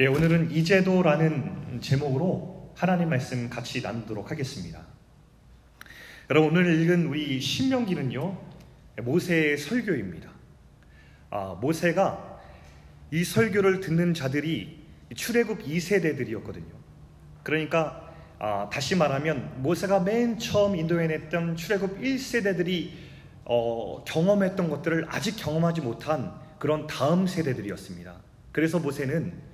예, 0.00 0.06
오늘은 0.06 0.52
이제도라는 0.52 1.82
제목으로 1.82 2.72
하나님 2.74 3.10
말씀 3.10 3.50
같이 3.50 3.82
나누도록 3.82 4.30
하겠습니다. 4.30 4.86
여러분 6.30 6.56
오늘 6.56 6.80
읽은 6.80 7.08
우리 7.08 7.38
신명기는요 7.38 8.38
모세의 9.02 9.58
설교입니다. 9.58 10.30
아, 11.28 11.58
모세가 11.60 12.40
이 13.10 13.22
설교를 13.22 13.80
듣는 13.80 14.14
자들이 14.14 14.82
출애굽 15.14 15.62
2세대들이었거든요. 15.62 16.72
그러니까 17.42 18.14
아, 18.38 18.70
다시 18.72 18.96
말하면 18.96 19.62
모세가 19.62 20.00
맨 20.00 20.38
처음 20.38 20.74
인도에 20.74 21.06
냈던 21.06 21.56
출애굽 21.56 22.00
1세대들이 22.00 22.92
어, 23.44 24.02
경험했던 24.06 24.70
것들을 24.70 25.04
아직 25.10 25.36
경험하지 25.36 25.82
못한 25.82 26.32
그런 26.58 26.86
다음 26.86 27.26
세대들이었습니다. 27.26 28.22
그래서 28.52 28.78
모세는 28.78 29.51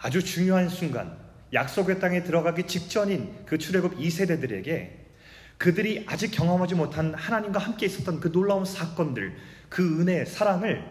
아주 0.00 0.24
중요한 0.24 0.68
순간 0.68 1.16
약속의 1.52 2.00
땅에 2.00 2.22
들어가기 2.22 2.66
직전인 2.66 3.34
그 3.44 3.58
출애굽 3.58 3.98
2세대들에게 3.98 4.90
그들이 5.58 6.06
아직 6.08 6.30
경험하지 6.30 6.74
못한 6.74 7.12
하나님과 7.12 7.58
함께 7.58 7.84
있었던 7.84 8.20
그 8.20 8.32
놀라운 8.32 8.64
사건들, 8.64 9.36
그 9.68 10.00
은혜, 10.00 10.24
사랑을 10.24 10.82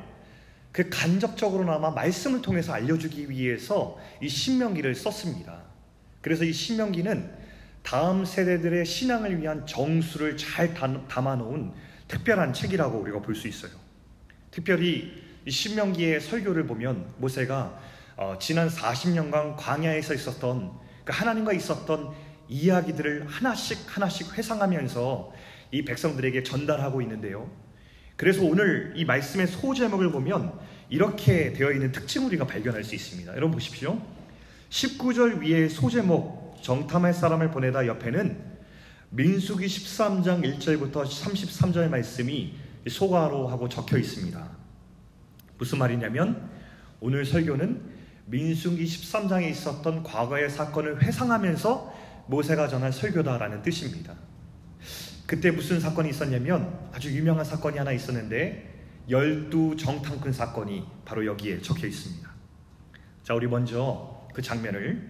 그 0.71 0.89
간접적으로나마 0.89 1.89
말씀을 1.89 2.43
통해서 2.43 2.73
알려주기 2.73 3.31
위해서 3.31 3.97
이 4.21 4.30
신명기를 4.30 4.93
썼습니다. 4.93 5.63
그래서 6.21 6.44
이 6.44 6.53
신명기는 6.53 7.31
다음 7.81 8.25
세대들의 8.25 8.85
신앙을 8.85 9.41
위한 9.41 9.66
정수를 9.66 10.38
잘 10.38 10.75
담아놓은 10.75 11.71
특별한 12.07 12.53
책이라고 12.53 12.99
우리가 12.99 13.21
볼 13.21 13.35
수 13.35 13.47
있어요. 13.47 13.71
특별히 14.52 15.11
이 15.45 15.52
신명기의 15.52 16.21
설교를 16.21 16.67
보면 16.67 17.13
모세가 17.17 17.88
어, 18.21 18.35
지난 18.37 18.67
40년간 18.67 19.55
광야에서 19.55 20.13
있었던 20.13 20.73
그 21.05 21.13
하나님과 21.13 21.53
있었던 21.53 22.11
이야기들을 22.49 23.25
하나씩 23.25 23.77
하나씩 23.88 24.38
회상하면서 24.38 25.33
이 25.71 25.85
백성들에게 25.85 26.44
전달하고 26.44 27.02
있는데요. 27.02 27.49
그래서 28.17 28.44
오늘 28.44 28.91
이 28.97 29.05
말씀의 29.05 29.47
소제목을 29.47 30.11
보면 30.11 30.52
이렇게 30.89 31.53
되어 31.53 31.71
있는 31.71 31.94
특징을 31.94 32.27
우리가 32.27 32.45
발견할 32.45 32.83
수 32.83 32.94
있습니다. 32.94 33.31
여러분 33.38 33.52
보십시오. 33.52 34.02
19절 34.69 35.39
위에 35.41 35.69
소제목 35.69 36.61
정탐할 36.61 37.13
사람을 37.13 37.51
보내다 37.51 37.88
옆에는 37.88 38.38
민수기 39.11 39.66
13장 39.66 40.59
1절부터 40.59 41.05
33절 41.05 41.88
말씀이 41.88 42.53
소가로 42.85 43.47
하고 43.47 43.69
적혀 43.69 43.97
있습니다. 43.97 44.45
무슨 45.57 45.77
말이냐면 45.79 46.49
오늘 46.99 47.23
설교는 47.23 47.98
민수기 48.30 48.85
13장에 48.85 49.49
있었던 49.49 50.03
과거의 50.03 50.49
사건을 50.49 51.02
회상하면서 51.02 51.94
모세가 52.27 52.67
전한 52.67 52.91
설교다라는 52.91 53.63
뜻입니다. 53.63 54.13
그때 55.25 55.52
무슨 55.52 55.80
사건이 55.80 56.09
있었냐면 56.09 56.89
아주 56.94 57.11
유명한 57.11 57.44
사건이 57.44 57.77
하나 57.77 57.91
있었는데 57.91 58.69
열두 59.09 59.75
정탐꾼 59.77 60.31
사건이 60.31 60.83
바로 61.05 61.25
여기에 61.25 61.61
적혀 61.61 61.88
있습니다. 61.88 62.30
자, 63.23 63.33
우리 63.33 63.47
먼저 63.47 64.27
그 64.33 64.41
장면을 64.41 65.09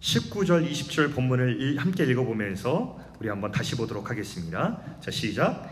19절, 0.00 0.68
20절 0.68 1.14
본문을 1.14 1.78
함께 1.78 2.04
읽어보면서 2.04 2.98
우리 3.20 3.28
한번 3.28 3.52
다시 3.52 3.76
보도록 3.76 4.10
하겠습니다. 4.10 4.80
자, 5.00 5.10
시작. 5.10 5.70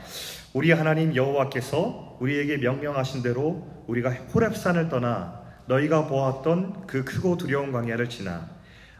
우리 0.53 0.73
하나님 0.73 1.15
여호와께서 1.15 2.19
우리에게 2.21 2.59
명령하신 2.59 3.23
대로 3.23 3.85
우리가 3.87 4.11
호렙산을 4.11 4.89
떠나 4.89 5.40
너희가 5.71 6.09
보았던 6.09 6.89
그 6.89 7.05
크고 7.05 7.37
두려운 7.37 7.71
광야를 7.71 8.09
지나 8.09 8.51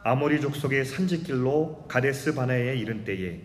아모리 0.05 0.41
족속의 0.41 0.85
산지길로 0.85 1.87
가데스 1.89 2.33
바네에 2.33 2.77
이른 2.77 3.05
때에 3.05 3.41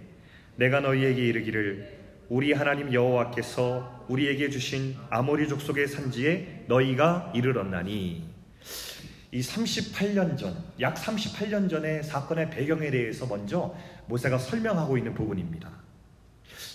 내가 0.58 0.80
너희에게 0.80 1.26
이르기를 1.26 1.96
우리 2.30 2.54
하나님 2.54 2.94
여호와께서 2.94 4.06
우리에게 4.10 4.52
주신 4.52 4.96
아모리 5.10 5.48
족속의 5.48 5.88
산지에 5.88 6.66
너희가 6.68 7.32
이르렀나니 7.34 8.30
이 9.32 9.42
38년 9.42 10.38
전, 10.38 10.56
약 10.80 10.94
38년 10.94 11.68
전의 11.68 12.04
사건의 12.04 12.52
배경에 12.52 12.92
대해서 12.92 13.26
먼저 13.26 13.76
모세가 14.06 14.38
설명하고 14.38 15.00
있는 15.00 15.16
부분입니다. 15.16 15.72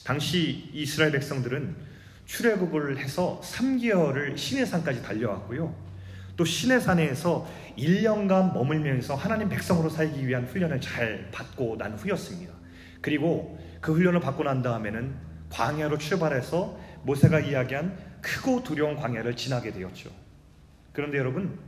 당시 0.05 0.69
이스라엘 0.75 1.13
백성들은 1.13 1.77
출애굽을 2.27 2.99
해서 2.99 3.41
3개월을 3.45 4.37
시내산까지 4.37 5.03
달려왔고요. 5.03 5.90
또 6.41 6.45
시내산에서 6.47 7.47
1년간 7.77 8.55
머물면서 8.55 9.15
하나님 9.15 9.51
백성으로 9.51 9.91
살기 9.91 10.27
위한 10.27 10.47
훈련을 10.47 10.81
잘 10.81 11.29
받고 11.31 11.77
난 11.77 11.93
후였습니다. 11.93 12.55
그리고 13.03 13.59
그 13.83 13.93
훈련을 13.93 14.21
받고 14.21 14.45
난 14.45 14.63
다음에는 14.63 15.15
광야로 15.51 15.99
출발해서 15.99 16.79
모세가 17.03 17.41
이야기한 17.41 17.95
크고 18.23 18.63
두려운 18.63 18.97
광야를 18.97 19.37
지나게 19.37 19.71
되었죠. 19.71 20.09
그런데 20.95 21.19
여러분, 21.19 21.59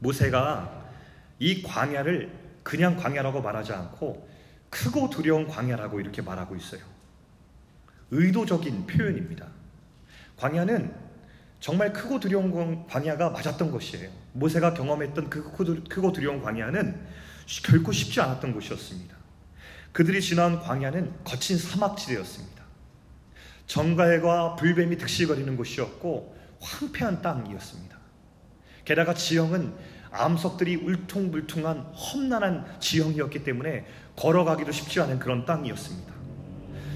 모세가 0.00 0.90
이 1.38 1.62
광야를 1.62 2.30
그냥 2.62 2.94
광야라고 2.94 3.40
말하지 3.40 3.72
않고 3.72 4.28
크고 4.68 5.08
두려운 5.08 5.48
광야라고 5.48 5.98
이렇게 5.98 6.20
말하고 6.20 6.56
있어요. 6.56 6.82
의도적인 8.10 8.86
표현입니다. 8.86 9.46
광야는 10.36 11.07
정말 11.60 11.92
크고 11.92 12.20
두려운 12.20 12.86
광야가 12.86 13.30
맞았던 13.30 13.70
것이에요. 13.70 14.10
모세가 14.32 14.74
경험했던 14.74 15.28
그 15.28 15.52
크고 15.52 16.12
두려운 16.12 16.42
광야는 16.42 17.00
결코 17.64 17.92
쉽지 17.92 18.20
않았던 18.20 18.52
곳이었습니다. 18.52 19.16
그들이 19.92 20.20
지난 20.20 20.60
광야는 20.60 21.24
거친 21.24 21.58
사막지대였습니다. 21.58 22.62
정갈과 23.66 24.56
불뱀이 24.56 24.96
득실거리는 24.98 25.56
곳이었고 25.56 26.36
황폐한 26.60 27.22
땅이었습니다. 27.22 27.98
게다가 28.84 29.14
지형은 29.14 29.74
암석들이 30.10 30.76
울퉁불퉁한 30.76 31.78
험난한 31.92 32.78
지형이었기 32.80 33.44
때문에 33.44 33.86
걸어가기도 34.16 34.72
쉽지 34.72 35.00
않은 35.00 35.18
그런 35.18 35.44
땅이었습니다. 35.44 36.14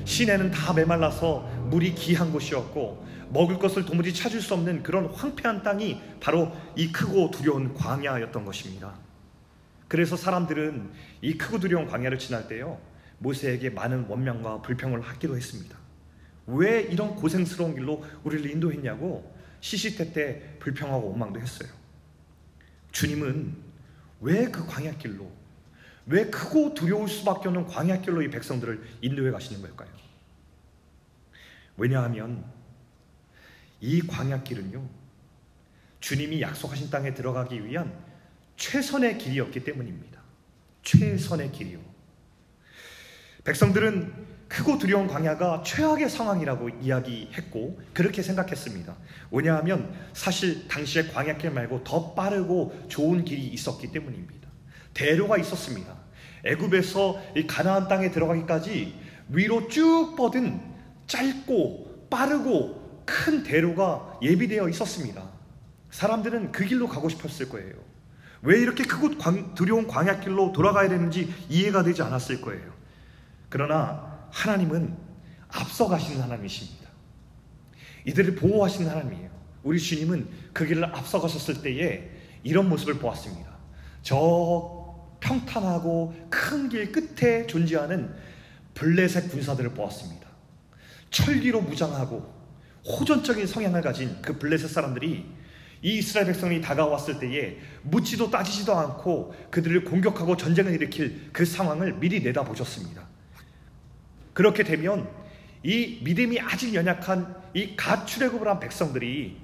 시내는 0.04 0.50
다 0.50 0.72
메말라서 0.72 1.40
물이 1.70 1.94
귀한 1.94 2.32
곳이었고 2.32 3.06
먹을 3.32 3.58
것을 3.58 3.86
도무지 3.86 4.12
찾을 4.12 4.42
수 4.42 4.52
없는 4.54 4.82
그런 4.82 5.06
황폐한 5.06 5.62
땅이 5.62 6.00
바로 6.20 6.52
이 6.76 6.92
크고 6.92 7.30
두려운 7.30 7.72
광야였던 7.72 8.44
것입니다. 8.44 8.94
그래서 9.88 10.16
사람들은 10.16 10.90
이 11.22 11.38
크고 11.38 11.58
두려운 11.58 11.86
광야를 11.86 12.18
지날 12.18 12.46
때요, 12.46 12.78
모세에게 13.18 13.70
많은 13.70 14.04
원망과 14.06 14.60
불평을 14.62 15.00
하기도 15.00 15.36
했습니다. 15.36 15.78
왜 16.46 16.82
이런 16.82 17.14
고생스러운 17.16 17.74
길로 17.74 18.04
우리를 18.24 18.50
인도했냐고 18.50 19.34
시시때때 19.60 20.58
불평하고 20.58 21.10
원망도 21.10 21.40
했어요. 21.40 21.70
주님은 22.90 23.56
왜 24.20 24.50
그 24.50 24.66
광야길로, 24.66 25.30
왜 26.06 26.26
크고 26.26 26.74
두려울 26.74 27.08
수밖에 27.08 27.48
없는 27.48 27.66
광야길로 27.66 28.22
이 28.22 28.30
백성들을 28.30 28.82
인도해 29.00 29.30
가시는 29.30 29.62
걸까요? 29.62 29.88
왜냐하면 31.76 32.44
이 33.82 34.00
광야길은요, 34.00 34.88
주님이 35.98 36.40
약속하신 36.40 36.88
땅에 36.88 37.12
들어가기 37.12 37.66
위한 37.66 37.92
최선의 38.56 39.18
길이었기 39.18 39.64
때문입니다. 39.64 40.22
최선의 40.82 41.50
길이요. 41.50 41.80
백성들은 43.44 44.32
크고 44.46 44.78
두려운 44.78 45.08
광야가 45.08 45.64
최악의 45.64 46.10
상황이라고 46.10 46.68
이야기했고 46.68 47.80
그렇게 47.92 48.22
생각했습니다. 48.22 48.94
왜냐하면 49.32 49.92
사실 50.12 50.68
당시에 50.68 51.08
광야길 51.08 51.50
말고 51.50 51.82
더 51.82 52.14
빠르고 52.14 52.86
좋은 52.88 53.24
길이 53.24 53.48
있었기 53.48 53.90
때문입니다. 53.90 54.48
대로가 54.94 55.38
있었습니다. 55.38 55.96
애굽에서 56.44 57.20
이 57.34 57.46
가나안 57.48 57.88
땅에 57.88 58.12
들어가기까지 58.12 58.94
위로 59.30 59.66
쭉 59.68 60.14
뻗은 60.16 60.60
짧고 61.08 62.08
빠르고 62.10 62.81
큰 63.04 63.42
대로가 63.42 64.18
예비되어 64.22 64.68
있었습니다. 64.68 65.22
사람들은 65.90 66.52
그 66.52 66.64
길로 66.64 66.88
가고 66.88 67.08
싶었을 67.08 67.48
거예요. 67.48 67.74
왜 68.42 68.58
이렇게 68.58 68.84
크고 68.84 69.18
광, 69.18 69.54
두려운 69.54 69.86
광야길로 69.86 70.52
돌아가야 70.52 70.88
되는지 70.88 71.32
이해가 71.48 71.82
되지 71.82 72.02
않았을 72.02 72.40
거예요. 72.40 72.72
그러나 73.48 74.26
하나님은 74.30 74.96
앞서가시는 75.48 76.22
하나님이십니다. 76.22 76.88
이들을 78.04 78.34
보호하시는 78.36 78.90
하나님이에요. 78.90 79.30
우리 79.62 79.78
주님은 79.78 80.28
그 80.52 80.66
길을 80.66 80.84
앞서가셨을 80.86 81.62
때에 81.62 82.10
이런 82.42 82.68
모습을 82.68 82.94
보았습니다. 82.94 83.52
저 84.02 84.82
평탄하고 85.20 86.14
큰 86.28 86.68
길 86.68 86.90
끝에 86.90 87.46
존재하는 87.46 88.12
블레셋 88.74 89.30
군사들을 89.30 89.70
보았습니다. 89.74 90.26
철기로 91.10 91.60
무장하고 91.60 92.41
호전적인 92.84 93.46
성향을 93.46 93.80
가진 93.82 94.20
그 94.22 94.38
블레셋 94.38 94.70
사람들이 94.70 95.26
이 95.82 95.98
이스라엘 95.98 96.28
백성이 96.28 96.60
다가왔을 96.60 97.18
때에 97.18 97.58
묻지도 97.82 98.30
따지지도 98.30 98.74
않고 98.74 99.34
그들을 99.50 99.84
공격하고 99.84 100.36
전쟁을 100.36 100.72
일으킬 100.74 101.30
그 101.32 101.44
상황을 101.44 101.94
미리 101.94 102.20
내다보셨습니다. 102.20 103.02
그렇게 104.32 104.62
되면 104.62 105.08
이 105.62 106.00
믿음이 106.02 106.40
아직 106.40 106.74
연약한 106.74 107.34
이 107.54 107.76
가출애굽을 107.76 108.48
한 108.48 108.60
백성들이 108.60 109.36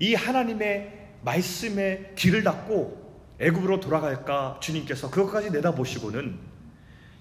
이 0.00 0.14
하나님의 0.14 1.10
말씀에 1.22 2.12
귀를 2.16 2.42
닫고 2.42 3.02
애굽으로 3.38 3.80
돌아갈까 3.80 4.58
주님께서 4.60 5.10
그것까지 5.10 5.50
내다보시고는 5.50 6.38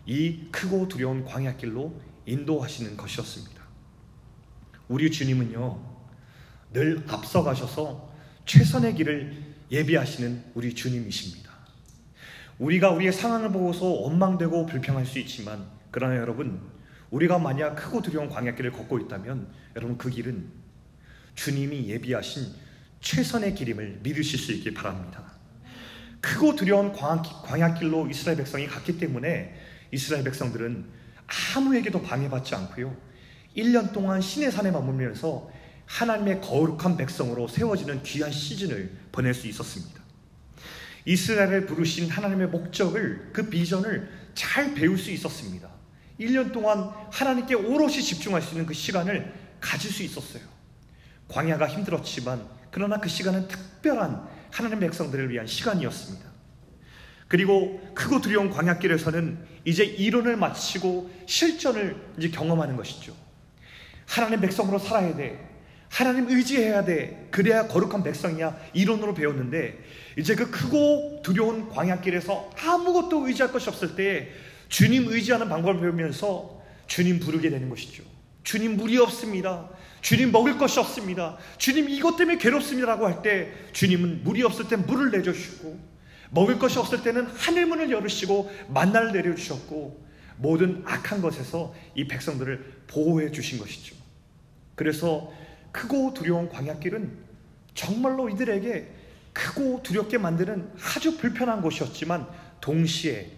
이 0.06 0.48
크고 0.52 0.88
두려운 0.88 1.26
광야길로 1.26 1.94
인도하시는 2.26 2.98
것이었습니다. 2.98 3.61
우리 4.92 5.10
주님은요 5.10 5.80
늘 6.74 7.02
앞서가셔서 7.08 8.14
최선의 8.46 8.94
길을 8.96 9.42
예비하시는 9.72 10.44
우리 10.54 10.76
주님이십니다. 10.76 11.50
우리가 12.60 12.92
우리의 12.92 13.14
상황을 13.14 13.54
보고서 13.54 13.86
원망되고 13.86 14.66
불평할 14.66 15.06
수 15.06 15.18
있지만 15.20 15.66
그러나 15.92 16.18
여러분 16.18 16.60
우리가 17.10 17.40
만약 17.40 17.76
크고 17.76 18.02
두려운 18.02 18.28
광야길을 18.28 18.74
걷고 18.74 19.00
있다면 19.00 19.48
여러분 19.78 19.98
그 19.98 20.10
길은 20.10 20.50
주님이 21.36 21.88
예비하신 21.88 22.48
최선의 23.00 23.56
길임을 23.56 24.02
믿으실 24.04 24.38
수 24.38 24.52
있길 24.52 24.74
바랍니다. 24.74 25.24
크고 26.20 26.58
두려운 26.58 26.92
광야길로 26.92 28.10
이스라엘 28.10 28.38
백성이 28.38 28.68
갔기 28.68 28.98
때문에 28.98 29.56
이스라엘 29.92 30.26
백성들은 30.26 30.86
아무에게도 31.56 32.02
방해받지 32.02 32.56
않고요. 32.56 33.11
1년 33.56 33.92
동안 33.92 34.22
신의 34.22 34.52
산에 34.52 34.72
머물면서 34.72 35.50
하나님의 35.86 36.42
거룩한 36.42 36.96
백성으로 36.98 37.48
세워지는 37.48 38.04
귀한 38.04 38.32
시즌을 38.32 38.92
보낼 39.12 39.34
수 39.34 39.48
있었습니다. 39.48 40.02
이스라엘을 41.06 41.66
부르신 41.66 42.10
하나님의 42.10 42.48
목적을 42.48 43.32
그 43.34 43.50
비전을 43.50 44.10
잘 44.34 44.74
배울 44.74 44.98
수 44.98 45.12
있었습니다. 45.12 45.70
1년 46.20 46.54
동안 46.54 46.92
하나님께 47.12 47.56
오롯이 47.56 48.02
집중할 48.02 48.42
수 48.42 48.54
있는 48.54 48.66
그 48.66 48.74
시간을 48.74 49.34
가질 49.60 49.92
수 49.92 50.04
있었어요. 50.04 50.44
광야가 51.28 51.68
힘들었지만 51.68 52.48
그러나 52.70 53.00
그 53.00 53.10
시간은 53.10 53.48
특별한 53.48 54.28
하나님 54.52 54.80
백성들을 54.80 55.30
위한 55.30 55.48
시간이었습니다. 55.48 56.30
그리고 57.28 57.82
크고 57.96 58.22
두려운 58.22 58.50
광야길에서는 58.50 59.46
이제 59.66 59.84
이론을 59.84 60.36
마치고 60.38 61.10
실전을 61.26 62.14
이제 62.18 62.30
경험하는 62.30 62.76
것이죠. 62.76 63.16
하나님 64.12 64.42
백성으로 64.42 64.78
살아야 64.78 65.16
돼. 65.16 65.40
하나님 65.88 66.30
의지해야 66.30 66.84
돼. 66.84 67.28
그래야 67.32 67.68
거룩한 67.68 68.04
백성이야. 68.04 68.58
이론으로 68.74 69.14
배웠는데 69.14 69.80
이제 70.18 70.36
그 70.36 70.52
크고 70.52 71.22
두려운 71.24 71.70
광야길에서 71.70 72.50
아무것도 72.62 73.26
의지할 73.28 73.54
것이 73.54 73.70
없을 73.70 73.96
때 73.96 74.30
주님 74.68 75.08
의지하는 75.08 75.48
방법을 75.48 75.80
배우면서 75.80 76.62
주님 76.88 77.20
부르게 77.22 77.50
되는 77.50 77.70
것이죠. 77.70 78.04
주님 78.44 78.76
물이 78.76 78.98
없습니다. 78.98 79.70
주님 80.02 80.32
먹을 80.34 80.58
것이 80.58 80.80
없습니다. 80.80 81.38
주님 81.58 81.88
이것 81.88 82.18
때문에 82.18 82.38
괴롭습니다라고 82.38 83.06
할 83.08 83.22
때 83.22 83.52
주님은 83.72 84.24
물이 84.26 84.44
없을 84.44 84.68
때 84.68 84.76
물을 84.76 85.12
내주시고 85.12 85.80
먹을 86.32 86.60
것이 86.60 86.80
없을 86.80 87.02
때는 87.04 87.28
하늘문을 87.28 87.92
열으시고 87.92 88.52
만나를 88.70 89.14
내려주셨고 89.14 90.06
모든 90.38 90.82
악한 90.86 91.22
것에서 91.22 91.74
이 91.96 92.08
백성들을 92.08 92.84
보호해 92.88 93.32
주신 93.32 93.58
것이죠. 93.60 94.01
그래서 94.82 95.32
크고 95.72 96.16
두려운 96.16 96.50
광야길은 96.50 97.16
정말로 97.76 98.30
이들에게 98.30 98.92
크고 99.32 99.84
두렵게 99.84 100.18
만드는 100.18 100.74
아주 100.96 101.20
불편한 101.20 101.62
곳이었지만 101.62 102.28
동시에 102.62 103.32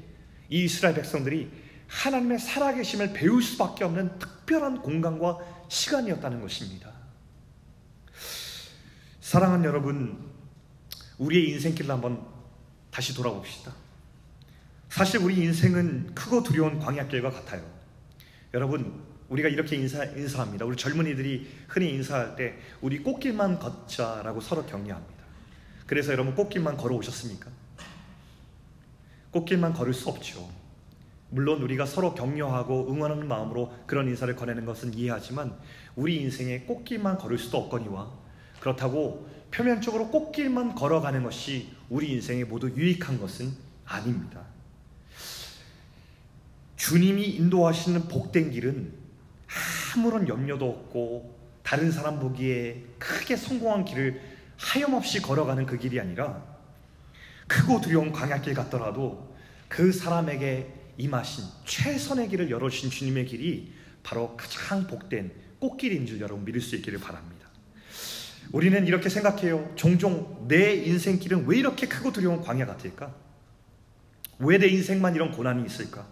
이 0.49 0.63
이스라엘 0.63 0.95
백성들이 0.95 1.51
하나님의 1.89 2.39
살아계심을 2.39 3.11
배울 3.11 3.43
수밖에 3.43 3.83
없는 3.83 4.19
특별한 4.19 4.81
공간과 4.81 5.37
시간이었다는 5.67 6.39
것입니다. 6.39 6.93
사랑하는 9.19 9.65
여러분, 9.65 10.17
우리의 11.17 11.49
인생길을 11.49 11.91
한번 11.91 12.25
다시 12.89 13.13
돌아봅시다. 13.13 13.73
사실 14.87 15.19
우리 15.19 15.43
인생은 15.43 16.15
크고 16.15 16.41
두려운 16.41 16.79
광야길과 16.79 17.31
같아요. 17.31 17.69
여러분, 18.53 19.02
우리가 19.33 19.49
이렇게 19.49 19.75
인사, 19.75 20.03
인사합니다. 20.03 20.63
우리 20.63 20.77
젊은이들이 20.77 21.47
흔히 21.67 21.89
인사할 21.89 22.35
때 22.35 22.55
우리 22.81 22.99
꽃길만 22.99 23.57
걷자라고 23.57 24.41
서로 24.41 24.63
격려합니다. 24.63 25.23
그래서 25.87 26.11
여러분 26.11 26.35
꽃길만 26.35 26.77
걸어오셨습니까? 26.77 27.49
꽃길만 29.31 29.73
걸을 29.73 29.91
수 29.95 30.09
없죠. 30.09 30.47
물론 31.31 31.63
우리가 31.63 31.87
서로 31.87 32.13
격려하고 32.13 32.91
응원하는 32.91 33.27
마음으로 33.27 33.73
그런 33.87 34.07
인사를 34.07 34.35
거내는 34.35 34.65
것은 34.65 34.93
이해하지만 34.93 35.57
우리 35.95 36.17
인생에 36.17 36.59
꽃길만 36.61 37.17
걸을 37.17 37.39
수도 37.39 37.57
없거니와 37.57 38.11
그렇다고 38.59 39.27
표면적으로 39.49 40.09
꽃길만 40.09 40.75
걸어가는 40.75 41.23
것이 41.23 41.69
우리 41.89 42.11
인생에 42.11 42.43
모두 42.43 42.69
유익한 42.69 43.19
것은 43.19 43.51
아닙니다. 43.85 44.45
주님이 46.75 47.29
인도하시는 47.29 48.07
복된 48.07 48.51
길은 48.51 49.02
아무런 49.95 50.27
염려도 50.27 50.69
없고 50.69 51.39
다른 51.63 51.91
사람 51.91 52.19
보기에 52.19 52.83
크게 52.99 53.35
성공한 53.35 53.85
길을 53.85 54.21
하염없이 54.57 55.21
걸어가는 55.21 55.65
그 55.65 55.77
길이 55.77 55.99
아니라 55.99 56.43
크고 57.47 57.81
두려운 57.81 58.11
광야길 58.11 58.53
같더라도 58.53 59.35
그 59.67 59.91
사람에게 59.91 60.71
임하신 60.97 61.45
최선의 61.65 62.29
길을 62.29 62.49
열어주신 62.49 62.89
주님의 62.89 63.25
길이 63.25 63.73
바로 64.03 64.35
가장 64.37 64.85
복된 64.87 65.31
꽃길인 65.59 66.05
줄 66.05 66.19
여러분 66.21 66.45
믿을 66.45 66.61
수 66.61 66.75
있기를 66.75 66.99
바랍니다. 66.99 67.47
우리는 68.51 68.85
이렇게 68.85 69.09
생각해요. 69.09 69.71
종종 69.75 70.45
내 70.47 70.73
인생길은 70.75 71.47
왜 71.47 71.57
이렇게 71.57 71.87
크고 71.87 72.11
두려운 72.11 72.41
광야 72.41 72.65
같을까? 72.65 73.15
왜 74.39 74.57
내 74.57 74.67
인생만 74.67 75.15
이런 75.15 75.31
고난이 75.31 75.65
있을까? 75.65 76.05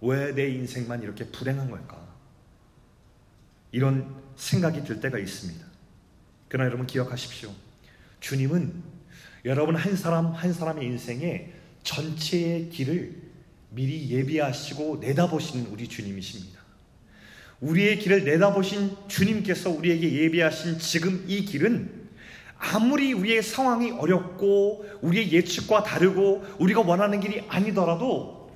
왜 0.00 0.34
내 0.34 0.48
인생만 0.48 1.02
이렇게 1.02 1.24
불행한 1.26 1.70
걸까? 1.70 2.07
이런 3.72 4.14
생각이 4.36 4.84
들 4.84 5.00
때가 5.00 5.18
있습니다. 5.18 5.64
그러나 6.48 6.68
여러분 6.68 6.86
기억하십시오. 6.86 7.52
주님은 8.20 8.82
여러분 9.44 9.76
한 9.76 9.96
사람 9.96 10.32
한 10.32 10.52
사람의 10.52 10.84
인생에 10.86 11.52
전체의 11.82 12.70
길을 12.70 13.28
미리 13.70 14.10
예비하시고 14.10 14.98
내다보시는 15.00 15.66
우리 15.66 15.88
주님이십니다. 15.88 16.58
우리의 17.60 17.98
길을 17.98 18.24
내다보신 18.24 18.96
주님께서 19.08 19.70
우리에게 19.70 20.12
예비하신 20.12 20.78
지금 20.78 21.24
이 21.26 21.44
길은 21.44 22.08
아무리 22.56 23.12
우리의 23.12 23.42
상황이 23.42 23.90
어렵고 23.90 24.84
우리의 25.02 25.32
예측과 25.32 25.82
다르고 25.82 26.44
우리가 26.58 26.80
원하는 26.80 27.20
길이 27.20 27.44
아니더라도 27.48 28.50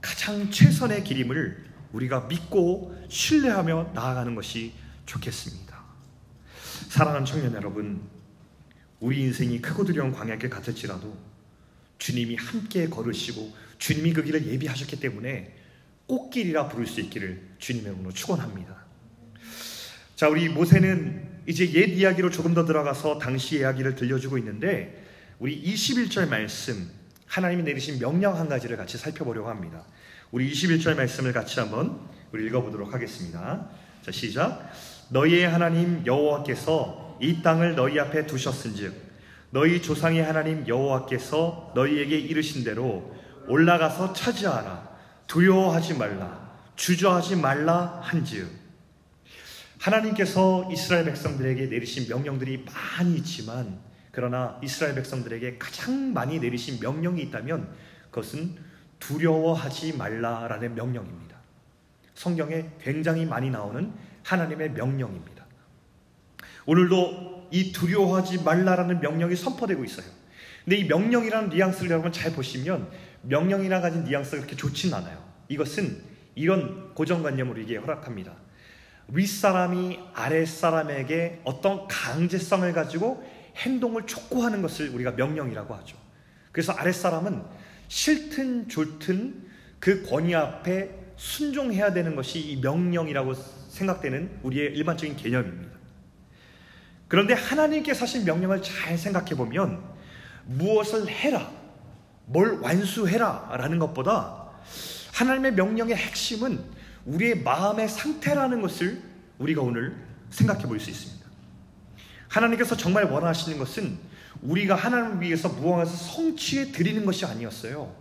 가장 0.00 0.50
최선의 0.50 1.04
길임을 1.04 1.71
우리가 1.92 2.26
믿고 2.28 2.96
신뢰하며 3.08 3.92
나아가는 3.94 4.34
것이 4.34 4.72
좋겠습니다. 5.06 5.80
사랑하는 6.88 7.24
청년 7.24 7.54
여러분, 7.54 8.02
우리 9.00 9.20
인생이 9.20 9.60
크고 9.60 9.84
두려운 9.84 10.12
광야길 10.12 10.48
같을지라도 10.48 11.16
주님이 11.98 12.36
함께 12.36 12.88
걸으시고 12.88 13.52
주님이 13.78 14.12
그 14.12 14.22
길을 14.22 14.46
예비하셨기 14.46 15.00
때문에 15.00 15.54
꽃길이라 16.06 16.68
부를 16.68 16.86
수 16.86 17.00
있기를 17.00 17.40
주님의 17.58 17.92
이름으로 17.92 18.12
축원합니다. 18.12 18.76
자, 20.16 20.28
우리 20.28 20.48
모세는 20.48 21.42
이제 21.46 21.72
옛 21.72 21.88
이야기로 21.88 22.30
조금 22.30 22.54
더 22.54 22.64
들어가서 22.64 23.18
당시 23.18 23.58
이야기를 23.58 23.96
들려주고 23.96 24.38
있는데 24.38 25.04
우리 25.38 25.60
21절 25.60 26.28
말씀 26.28 26.88
하나님이 27.26 27.64
내리신 27.64 27.98
명령 27.98 28.36
한 28.36 28.48
가지를 28.48 28.76
같이 28.76 28.98
살펴보려고 28.98 29.48
합니다. 29.48 29.84
우리 30.32 30.50
21절 30.50 30.96
말씀을 30.96 31.34
같이 31.34 31.60
한번 31.60 32.08
우리 32.32 32.46
읽어보도록 32.46 32.94
하겠습니다. 32.94 33.68
자, 34.00 34.10
시작. 34.10 34.72
너희의 35.10 35.46
하나님 35.46 36.06
여호와께서 36.06 37.18
이 37.20 37.42
땅을 37.42 37.74
너희 37.74 38.00
앞에 38.00 38.26
두셨은즉 38.26 38.94
너희 39.50 39.82
조상의 39.82 40.22
하나님 40.22 40.66
여호와께서 40.66 41.72
너희에게 41.74 42.18
이르신 42.18 42.64
대로 42.64 43.14
올라가서 43.46 44.14
차지하라 44.14 44.88
두려워하지 45.26 45.98
말라 45.98 46.50
주저하지 46.76 47.36
말라 47.36 48.00
한즉 48.02 48.48
하나님께서 49.80 50.70
이스라엘 50.72 51.04
백성들에게 51.04 51.66
내리신 51.66 52.08
명령들이 52.08 52.64
많이 52.64 53.16
있지만 53.16 53.80
그러나 54.10 54.58
이스라엘 54.62 54.94
백성들에게 54.94 55.58
가장 55.58 56.14
많이 56.14 56.38
내리신 56.38 56.80
명령이 56.80 57.20
있다면 57.24 57.68
그것은 58.10 58.71
두려워하지 59.02 59.96
말라라는 59.96 60.76
명령입니다. 60.76 61.36
성경에 62.14 62.70
굉장히 62.80 63.26
많이 63.26 63.50
나오는 63.50 63.92
하나님의 64.22 64.70
명령입니다. 64.72 65.44
오늘도 66.66 67.48
이 67.50 67.72
두려워하지 67.72 68.44
말라라는 68.44 69.00
명령이 69.00 69.34
선포되고 69.34 69.84
있어요. 69.84 70.06
근데 70.64 70.76
이 70.76 70.84
명령이라는 70.84 71.48
뉘앙스를 71.50 71.90
여러분 71.90 72.12
잘 72.12 72.32
보시면 72.32 72.88
명령이나 73.22 73.80
가진 73.80 74.04
뉘앙스가 74.04 74.36
그렇게 74.36 74.54
좋지는 74.54 74.96
않아요. 74.98 75.22
이것은 75.48 76.00
이런 76.36 76.94
고정관념으로 76.94 77.60
이게 77.60 77.76
허락합니다. 77.76 78.32
윗사람이 79.08 79.98
아랫사람에게 80.14 81.40
어떤 81.42 81.88
강제성을 81.88 82.72
가지고 82.72 83.28
행동을 83.56 84.06
촉구하는 84.06 84.62
것을 84.62 84.90
우리가 84.90 85.10
명령이라고 85.12 85.74
하죠. 85.74 85.96
그래서 86.52 86.72
아랫사람은 86.72 87.42
싫든 87.92 88.70
좋든 88.70 89.50
그 89.78 90.02
권위 90.08 90.34
앞에 90.34 90.88
순종해야 91.16 91.92
되는 91.92 92.16
것이 92.16 92.40
이 92.40 92.56
명령이라고 92.56 93.34
생각되는 93.68 94.38
우리의 94.42 94.74
일반적인 94.74 95.14
개념입니다. 95.14 95.76
그런데 97.06 97.34
하나님께 97.34 97.92
사실 97.92 98.24
명령을 98.24 98.62
잘 98.62 98.96
생각해 98.96 99.34
보면 99.34 99.84
무엇을 100.46 101.06
해라, 101.06 101.52
뭘 102.24 102.60
완수해라 102.60 103.56
라는 103.58 103.78
것보다 103.78 104.48
하나님의 105.12 105.52
명령의 105.52 105.94
핵심은 105.94 106.64
우리의 107.04 107.42
마음의 107.42 107.90
상태라는 107.90 108.62
것을 108.62 109.02
우리가 109.36 109.60
오늘 109.60 109.94
생각해 110.30 110.62
볼 110.62 110.80
수 110.80 110.88
있습니다. 110.88 111.26
하나님께서 112.28 112.74
정말 112.74 113.04
원하시는 113.04 113.58
것은 113.58 113.98
우리가 114.42 114.74
하나님을 114.74 115.20
위해서 115.20 115.48
무언가를 115.48 115.86
성취해 115.90 116.72
드리는 116.72 117.04
것이 117.06 117.24
아니었어요. 117.24 117.94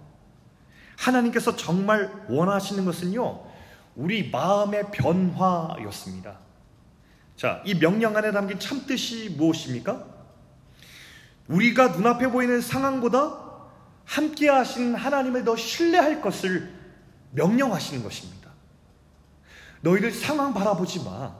하나님께서 0.98 1.56
정말 1.56 2.12
원하시는 2.30 2.84
것은요, 2.86 3.44
우리 3.96 4.30
마음의 4.30 4.92
변화였습니다. 4.92 6.40
자, 7.36 7.62
이 7.66 7.76
명령 7.76 8.16
안에 8.16 8.32
담긴 8.32 8.60
참뜻이 8.60 9.36
무엇입니까? 9.38 10.06
우리가 11.48 11.90
눈앞에 11.90 12.28
보이는 12.28 12.62
상황보다 12.62 13.40
함께 14.06 14.50
하신 14.50 14.96
하나님을 14.96 15.44
더 15.44 15.56
신뢰할 15.56 16.22
것을 16.22 16.72
명령하시는 17.32 18.04
것입니다. 18.04 18.52
너희들 19.82 20.12
상황 20.12 20.54
바라보지 20.54 21.04
마. 21.04 21.36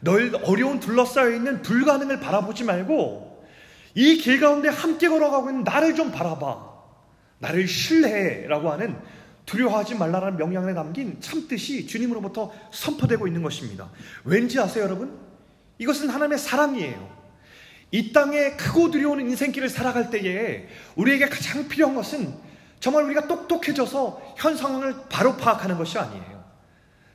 너희 0.00 0.32
어려운 0.44 0.78
둘러싸여 0.78 1.30
있는 1.30 1.62
불가능을 1.62 2.20
바라보지 2.20 2.64
말고 2.64 3.25
이 3.96 4.18
길 4.18 4.38
가운데 4.38 4.68
함께 4.68 5.08
걸어가고 5.08 5.50
있는 5.50 5.64
나를 5.64 5.94
좀 5.94 6.12
바라봐. 6.12 6.76
나를 7.38 7.66
신뢰해라고 7.66 8.70
하는 8.70 8.96
두려워하지 9.46 9.94
말라라는 9.94 10.36
명령에 10.36 10.74
담긴 10.74 11.18
참 11.20 11.48
뜻이 11.48 11.86
주님으로부터 11.86 12.52
선포되고 12.72 13.26
있는 13.26 13.42
것입니다. 13.42 13.90
왠지 14.24 14.60
아세요, 14.60 14.84
여러분? 14.84 15.18
이것은 15.78 16.10
하나님의 16.10 16.38
사랑이에요. 16.38 17.16
이 17.92 18.12
땅에 18.12 18.50
크고 18.52 18.90
두려운 18.90 19.20
인생길을 19.20 19.68
살아갈 19.68 20.10
때에 20.10 20.66
우리에게 20.96 21.28
가장 21.28 21.68
필요한 21.68 21.94
것은 21.94 22.34
정말 22.80 23.04
우리가 23.04 23.26
똑똑해져서 23.28 24.34
현 24.36 24.56
상황을 24.56 24.94
바로 25.08 25.36
파악하는 25.36 25.78
것이 25.78 25.98
아니에요. 25.98 26.44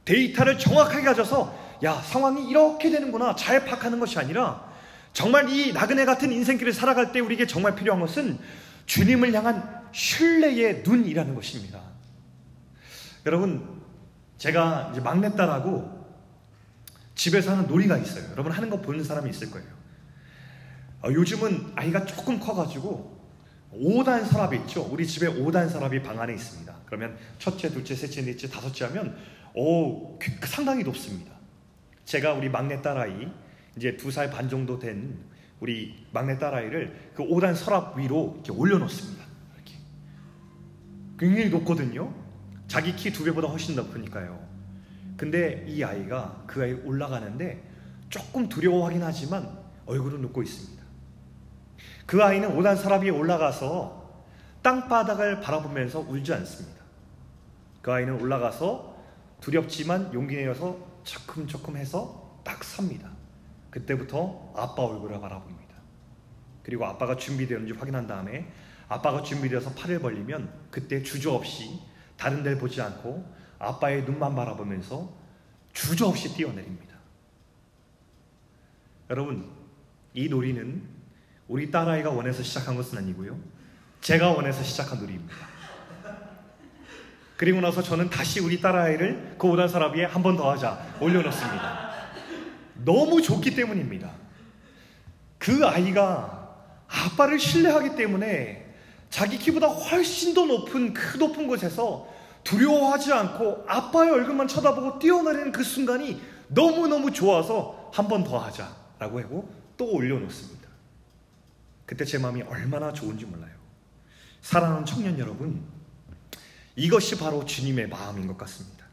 데이터를 0.06 0.58
정확하게 0.58 1.04
가져서 1.04 1.54
야, 1.84 1.94
상황이 1.96 2.50
이렇게 2.50 2.90
되는구나 2.90 3.36
잘 3.36 3.66
파악하는 3.66 4.00
것이 4.00 4.18
아니라 4.18 4.71
정말 5.14 5.50
이 5.50 5.74
나그네 5.74 6.06
같은 6.06 6.32
인생길을 6.32 6.74
살아갈 6.74 7.12
때 7.12 7.20
우리에게 7.20 7.46
정말 7.48 7.76
필요한 7.76 8.02
것은 8.02 8.40
주님을 8.86 9.34
향한 9.34 9.82
신뢰의 9.92 10.84
눈이라는 10.86 11.36
것입니다. 11.36 11.82
여러분, 13.26 13.82
제가 14.38 14.90
이제 14.92 15.02
막내딸하고 15.02 16.02
집에서 17.14 17.52
하는 17.52 17.68
놀이가 17.68 17.98
있어요. 17.98 18.26
여러분 18.32 18.52
하는 18.52 18.70
거 18.70 18.82
보는 18.82 19.04
사람이 19.04 19.30
있을 19.30 19.52
거예요. 19.52 19.68
어, 21.04 21.12
요즘은 21.12 21.74
아이가 21.76 22.06
조금 22.06 22.40
커가지고 22.40 23.20
5단 23.74 24.26
서랍이 24.26 24.58
있죠. 24.62 24.88
우리 24.92 25.06
집에 25.08 25.28
5단 25.28 25.70
서랍이 25.70 26.02
방 26.02 26.20
안에 26.20 26.34
있습니다. 26.34 26.76
그러면 26.86 27.18
첫째, 27.40 27.70
둘째, 27.70 27.96
셋째, 27.96 28.24
넷째, 28.24 28.50
다섯째 28.50 28.86
하면 28.86 29.16
오 29.54 30.18
상당히 30.44 30.84
높습니다. 30.84 31.32
제가 32.06 32.34
우리 32.34 32.50
막내 32.50 32.82
딸 32.82 32.98
아이 32.98 33.32
이제 33.78 33.96
두 33.98 34.10
살 34.12 34.30
반 34.30 34.50
정도 34.50 34.78
된 34.80 35.18
우리 35.60 36.06
막내 36.12 36.38
딸 36.38 36.54
아이를 36.54 37.12
그 37.16 37.24
5단 37.24 37.56
서랍 37.56 37.98
위로 37.98 38.34
이렇게 38.36 38.52
올려놓습니다. 38.52 39.24
이렇게 39.56 39.76
굉장히 41.20 41.50
높거든요. 41.50 42.14
자기 42.68 42.96
키 42.96 43.12
두 43.12 43.24
배보다 43.26 43.48
훨씬 43.48 43.76
높으니까요. 43.76 44.40
근데 45.18 45.66
이 45.68 45.84
아이가 45.84 46.44
그 46.48 46.64
아이 46.64 46.74
올라가는데 46.74 47.64
조금 48.10 48.50
두려워하긴 48.50 49.04
하지만 49.04 49.58
얼굴은 49.86 50.24
웃고 50.26 50.42
있습니다. 50.42 50.82
그 52.06 52.24
아이는 52.24 52.58
5단 52.58 52.76
서랍 52.78 53.04
위에 53.04 53.10
올라가서 53.10 54.02
땅바닥을 54.64 55.42
바라보면서 55.42 56.00
울지 56.00 56.34
않습니다. 56.34 56.82
그 57.82 57.92
아이는 57.92 58.20
올라가서 58.20 58.98
두렵지만 59.42 60.14
용기 60.14 60.36
내어서 60.36 60.78
처큼처큼 61.04 61.78
해서 61.78 62.40
딱 62.44 62.64
섭니다. 62.64 63.10
그때부터 63.72 64.54
아빠 64.56 64.84
얼굴을 64.84 65.20
바라봅니다. 65.20 65.76
그리고 66.64 66.86
아빠가 66.86 67.16
준비되었는지 67.16 67.74
확인한 67.74 68.06
다음에 68.06 68.52
아빠가 68.88 69.24
준비되어서 69.24 69.74
팔을 69.74 70.00
벌리면 70.00 70.52
그때 70.70 71.02
주저없이 71.02 71.80
다른 72.18 72.44
데를 72.44 72.58
보지 72.60 72.82
않고 72.82 73.26
아빠의 73.58 74.04
눈만 74.04 74.36
바라보면서 74.36 75.12
주저없이 75.74 76.36
뛰어내립니다. 76.36 76.96
여러분, 79.10 79.50
이 80.14 80.28
놀이는 80.28 80.84
우리 81.48 81.72
딸아이가 81.72 82.10
원해서 82.12 82.44
시작한 82.44 82.76
것은 82.76 82.98
아니고요. 82.98 83.40
제가 84.02 84.32
원해서 84.32 84.62
시작한 84.64 85.00
놀이입니다. 85.00 85.36
그리고 87.38 87.60
나서 87.60 87.82
저는 87.82 88.10
다시 88.10 88.40
우리 88.40 88.62
딸아이를 88.62 89.36
그 89.40 89.48
오단 89.48 89.68
서랍 89.68 89.96
위에 89.96 90.06
한 90.06 90.22
번 90.22 90.38
더 90.38 90.52
하자 90.52 90.98
올려놓습니다. 91.02 91.91
너무 92.86 93.22
좋기 93.22 93.56
때문입니다. 93.56 94.12
그 95.38 95.66
아이가 95.66 96.56
아빠를 96.88 97.40
신뢰하기 97.40 97.96
때문에 97.96 98.68
자기 99.10 99.38
키보다 99.38 99.68
훨씬 99.68 100.34
더 100.34 100.46
높은 100.46 100.94
그 100.94 101.18
높은 101.18 101.48
곳에서 101.48 102.08
두려워하지 102.44 103.14
않고 103.14 103.66
아빠의 103.68 104.12
얼굴만 104.12 104.48
쳐다보고 104.48 105.00
뛰어내리는 105.00 105.52
그 105.52 105.64
순간이 105.64 106.22
너무너무 106.48 107.12
좋아서 107.12 107.92
한 107.94 108.08
번 108.08 108.24
더 108.24 108.38
하자라고 108.38 109.20
하고 109.20 109.54
또 109.78 109.92
올려놓습니다. 109.92 110.68
그때 111.86 112.06
제 112.06 112.18
마음이 112.18 112.42
얼마나 112.44 112.94
좋은지 112.94 113.26
몰라요. 113.26 113.52
사랑하는 114.42 114.86
청년 114.86 115.20
여러분, 115.20 115.62
이것이 116.76 117.18
바로 117.18 117.46
주님의 117.46 117.90
마음인 117.90 118.28
것 118.28 118.38
같습니다. 118.38 118.86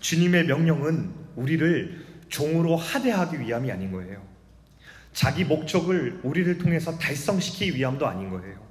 주님의 0.00 0.44
명령은 0.44 1.12
우리를 1.36 2.05
종으로 2.28 2.76
하대하기 2.76 3.40
위함이 3.40 3.70
아닌 3.70 3.92
거예요. 3.92 4.22
자기 5.12 5.44
목적을 5.44 6.20
우리를 6.22 6.58
통해서 6.58 6.98
달성시키기 6.98 7.76
위함도 7.76 8.06
아닌 8.06 8.30
거예요. 8.30 8.66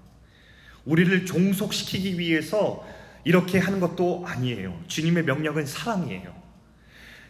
우리를 0.86 1.26
종속시키기 1.26 2.20
위해서 2.20 2.86
이렇게 3.24 3.58
하는 3.58 3.80
것도 3.80 4.24
아니에요. 4.28 4.80
주님의 4.88 5.24
명령은 5.24 5.66
사랑이에요. 5.66 6.36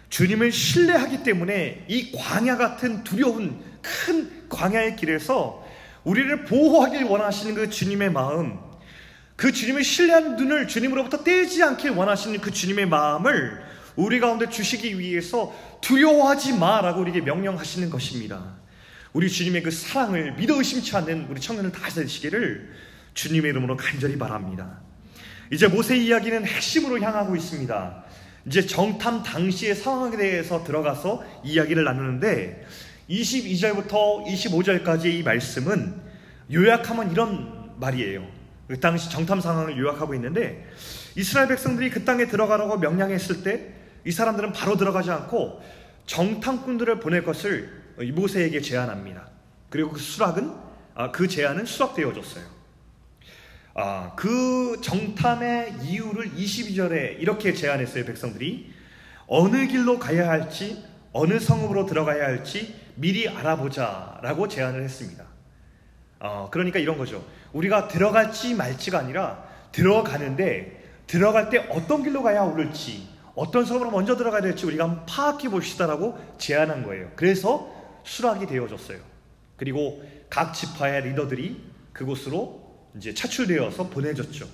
주님을 0.09 0.51
신뢰하기 0.51 1.23
때문에 1.23 1.85
이 1.87 2.11
광야 2.11 2.57
같은 2.57 3.03
두려운 3.03 3.63
큰 3.81 4.49
광야의 4.49 4.97
길에서 4.97 5.65
우리를 6.03 6.45
보호하길 6.45 7.03
원하시는 7.05 7.55
그 7.55 7.69
주님의 7.69 8.11
마음, 8.11 8.59
그 9.35 9.51
주님을 9.51 9.83
신뢰하는 9.83 10.35
눈을 10.35 10.67
주님으로부터 10.67 11.23
떼지 11.23 11.63
않길 11.63 11.91
원하시는 11.91 12.39
그 12.39 12.51
주님의 12.51 12.87
마음을 12.87 13.64
우리 13.95 14.19
가운데 14.19 14.49
주시기 14.49 14.99
위해서 14.99 15.53
두려워하지 15.81 16.57
마라고 16.57 17.01
우리에게 17.01 17.21
명령하시는 17.21 17.89
것입니다. 17.89 18.55
우리 19.13 19.29
주님의 19.29 19.63
그 19.63 19.71
사랑을 19.71 20.33
믿어 20.33 20.57
의심치 20.57 20.95
않는 20.97 21.27
우리 21.29 21.39
청년을 21.39 21.71
다시 21.71 21.95
되시기를 21.95 22.69
주님의 23.13 23.51
이름으로 23.51 23.77
간절히 23.77 24.17
바랍니다. 24.17 24.81
이제 25.51 25.67
모세 25.67 25.95
이야기는 25.95 26.45
핵심으로 26.45 26.99
향하고 26.99 27.35
있습니다. 27.35 28.03
이제 28.47 28.65
정탐 28.65 29.23
당시의 29.23 29.75
상황에 29.75 30.17
대해서 30.17 30.63
들어가서 30.63 31.23
이야기를 31.43 31.83
나누는데 31.83 32.65
22절부터 33.09 34.25
25절까지 34.25 35.05
이 35.05 35.23
말씀은 35.23 35.95
요약하면 36.51 37.11
이런 37.11 37.71
말이에요. 37.79 38.27
그 38.67 38.79
당시 38.79 39.09
정탐 39.09 39.41
상황을 39.41 39.77
요약하고 39.77 40.13
있는데 40.15 40.67
이스라엘 41.15 41.47
백성들이 41.47 41.89
그 41.89 42.03
땅에 42.03 42.27
들어가라고 42.27 42.77
명령했을 42.77 43.43
때 43.43 43.73
이 44.05 44.11
사람들은 44.11 44.53
바로 44.53 44.77
들어가지 44.77 45.11
않고 45.11 45.61
정탐꾼들을 46.05 46.99
보낼 46.99 47.23
것을 47.23 47.83
모세에게 48.13 48.61
제안합니다. 48.61 49.27
그리고 49.69 49.91
그 49.91 49.99
수락은 49.99 50.53
아, 50.93 51.11
그 51.11 51.27
제안은 51.27 51.65
수락되어졌어요. 51.65 52.45
아, 53.73 54.13
그 54.15 54.79
정탐의 54.81 55.79
이유를 55.83 56.31
22절에 56.31 57.19
이렇게 57.19 57.53
제안했어요, 57.53 58.05
백성들이. 58.05 58.71
어느 59.27 59.67
길로 59.67 59.99
가야 59.99 60.29
할지, 60.29 60.81
어느 61.11 61.39
성읍으로 61.39 61.85
들어가야 61.85 62.23
할지 62.23 62.75
미리 62.95 63.27
알아보자라고 63.27 64.47
제안을 64.47 64.83
했습니다. 64.83 65.25
어, 66.19 66.47
그러니까 66.51 66.79
이런 66.79 66.97
거죠. 66.97 67.25
우리가 67.51 67.87
들어갈지 67.87 68.53
말지가 68.53 68.99
아니라 68.99 69.43
들어가는데 69.71 70.83
들어갈 71.07 71.49
때 71.49 71.67
어떤 71.69 72.03
길로 72.03 72.23
가야 72.23 72.43
오를지 72.43 73.14
어떤 73.35 73.65
섬으로 73.65 73.91
먼저 73.91 74.15
들어가야 74.15 74.41
될지 74.41 74.65
우리가 74.65 74.85
한번 74.85 75.05
파악해 75.05 75.49
봅시다라고 75.49 76.17
제안한 76.37 76.83
거예요. 76.83 77.11
그래서 77.15 77.71
수락이 78.03 78.47
되어졌어요. 78.47 78.99
그리고 79.57 80.03
각 80.29 80.53
지파의 80.53 81.09
리더들이 81.09 81.61
그곳으로 81.93 82.65
이제 82.97 83.13
차출되어서 83.13 83.89
보내졌죠. 83.89 84.47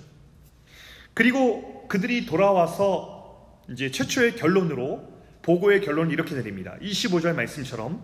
그리고 1.14 1.88
그들이 1.88 2.26
돌아와서 2.26 3.60
이제 3.70 3.92
최초의 3.92 4.36
결론으로 4.36 5.12
보고의 5.42 5.82
결론은 5.82 6.12
이렇게 6.12 6.36
내립니다. 6.36 6.76
25절 6.82 7.36
말씀처럼 7.36 8.02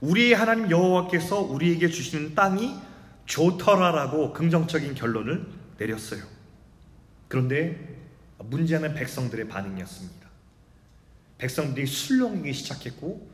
우리의 0.00 0.34
하나님 0.34 0.70
여호와께서 0.70 1.40
우리에게 1.40 1.88
주시는 1.88 2.34
땅이 2.34 2.74
좋더라라고 3.26 4.32
긍정적인 4.32 4.94
결론을 4.94 5.46
내렸어요. 5.78 6.22
그런데 7.28 7.97
문제는 8.38 8.94
백성들의 8.94 9.48
반응이었습니다. 9.48 10.28
백성들이 11.38 11.86
술렁이기 11.86 12.52
시작했고 12.52 13.28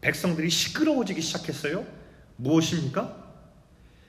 백성들이 0.00 0.50
시끄러워지기 0.50 1.20
시작했어요. 1.20 1.86
무엇입니까? 2.36 3.26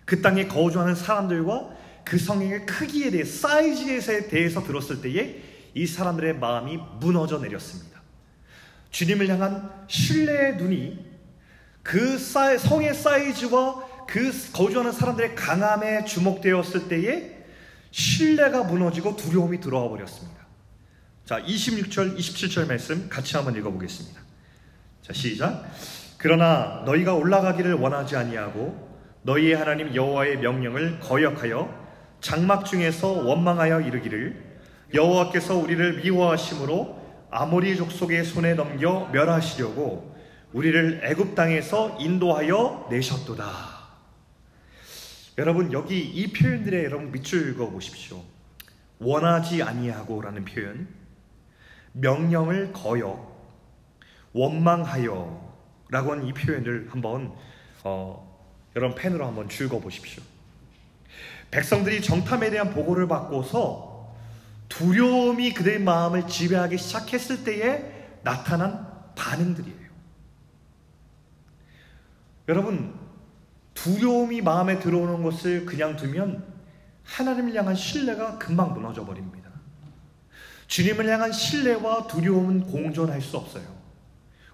그 0.05 0.21
땅에 0.21 0.47
거주하는 0.47 0.95
사람들과 0.95 1.77
그 2.03 2.17
성행의 2.17 2.65
크기에 2.65 3.11
대해 3.11 3.23
사이즈에 3.23 4.27
대해서 4.27 4.63
들었을 4.63 5.01
때에 5.01 5.41
이 5.73 5.85
사람들의 5.85 6.39
마음이 6.39 6.77
무너져 6.99 7.39
내렸습니다. 7.39 8.01
주님을 8.91 9.27
향한 9.29 9.69
신뢰의 9.87 10.57
눈이 10.57 11.05
그 11.83 12.17
성의 12.17 12.93
사이즈와 12.93 14.05
그 14.07 14.31
거주하는 14.51 14.91
사람들의 14.91 15.35
강함에 15.35 16.05
주목되었을 16.05 16.87
때에 16.87 17.38
신뢰가 17.91 18.63
무너지고 18.63 19.15
두려움이 19.15 19.59
들어와 19.59 19.89
버렸습니다. 19.89 20.39
자, 21.25 21.41
26절, 21.41 22.17
27절 22.17 22.67
말씀 22.67 23.07
같이 23.09 23.35
한번 23.35 23.55
읽어보겠습니다. 23.55 24.19
자, 25.01 25.13
시작. 25.13 25.63
그러나 26.17 26.83
너희가 26.85 27.13
올라가기를 27.13 27.73
원하지 27.75 28.15
아니하고 28.15 28.89
너희의 29.21 29.55
하나님 29.55 29.93
여호와의 29.93 30.39
명령을 30.39 30.99
거역하여 30.99 31.87
장막 32.21 32.65
중에서 32.65 33.07
원망하여 33.09 33.81
이르기를 33.81 34.49
여호와께서 34.93 35.55
우리를 35.55 36.01
미워하심으로 36.01 36.99
아모리 37.31 37.77
족속의 37.77 38.25
손에 38.25 38.55
넘겨 38.55 39.07
멸하시려고 39.11 40.15
우리를 40.51 41.01
애굽 41.03 41.35
땅에서 41.35 41.97
인도하여 41.99 42.87
내셨도다. 42.89 43.68
여러분 45.39 45.71
여기 45.71 46.01
이 46.01 46.33
표현들에 46.33 46.83
여러분 46.83 47.13
밑줄 47.13 47.55
그어 47.55 47.69
보십시오. 47.69 48.21
원하지 48.99 49.63
아니하고라는 49.63 50.43
표현, 50.43 50.85
명령을 51.93 52.73
거역, 52.73 53.39
원망하여라고 54.33 55.47
하는 55.93 56.25
이 56.25 56.33
표현을 56.33 56.89
한번 56.91 57.33
어, 57.85 58.51
여러분 58.75 58.97
펜으로 58.97 59.25
한번 59.25 59.47
줄거 59.47 59.79
보십시오. 59.79 60.21
백성들이 61.51 62.01
정탐에 62.01 62.49
대한 62.49 62.73
보고를 62.73 63.07
받고서 63.07 64.13
두려움이 64.67 65.53
그들의 65.53 65.79
마음을 65.79 66.27
지배하기 66.27 66.77
시작했을 66.77 67.45
때에 67.45 68.19
나타난 68.23 68.85
반응들이에요. 69.15 69.89
여러분, 72.49 72.98
두려움이 73.83 74.41
마음에 74.41 74.79
들어오는 74.79 75.23
것을 75.23 75.65
그냥 75.65 75.95
두면 75.95 76.43
하나님을 77.05 77.55
향한 77.55 77.75
신뢰가 77.75 78.37
금방 78.37 78.73
무너져 78.73 79.05
버립니다. 79.05 79.49
주님을 80.67 81.07
향한 81.07 81.31
신뢰와 81.31 82.07
두려움은 82.07 82.67
공존할 82.67 83.21
수 83.21 83.37
없어요. 83.37 83.63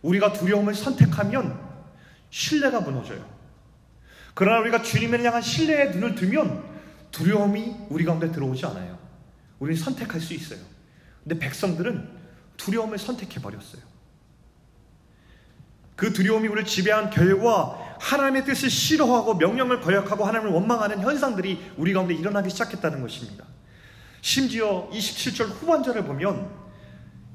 우리가 0.04 0.32
두려움을 0.34 0.76
선택하면 0.76 1.60
신뢰가 2.30 2.82
무너져요. 2.82 3.28
그러나 4.36 4.60
우리가 4.60 4.84
주님을 4.84 5.23
향한 5.23 5.41
신뢰의 5.41 5.91
눈을 5.91 6.15
두면 6.15 6.63
두려움이 7.12 7.76
우리 7.89 8.06
가운데 8.06 8.32
들어오지 8.32 8.65
않아요. 8.67 9.00
우리는 9.58 9.82
선택할 9.82 10.21
수 10.21 10.34
있어요. 10.34 10.60
근데 11.23 11.39
백성들은 11.39 12.10
두려움을 12.58 13.00
선택해 13.00 13.41
버렸어요. 13.41 13.82
그 15.95 16.13
두려움이 16.13 16.47
우리를 16.47 16.65
지배한 16.65 17.10
결과 17.10 17.85
하나님의 17.99 18.45
뜻을 18.45 18.69
싫어하고 18.69 19.36
명령을 19.36 19.81
거역하고 19.81 20.25
하나님을 20.25 20.53
원망하는 20.53 20.99
현상들이 20.99 21.73
우리 21.77 21.93
가운데 21.93 22.13
일어나기 22.13 22.49
시작했다는 22.49 23.01
것입니다. 23.01 23.45
심지어 24.21 24.89
27절 24.91 25.49
후반절을 25.49 26.03
보면 26.05 26.49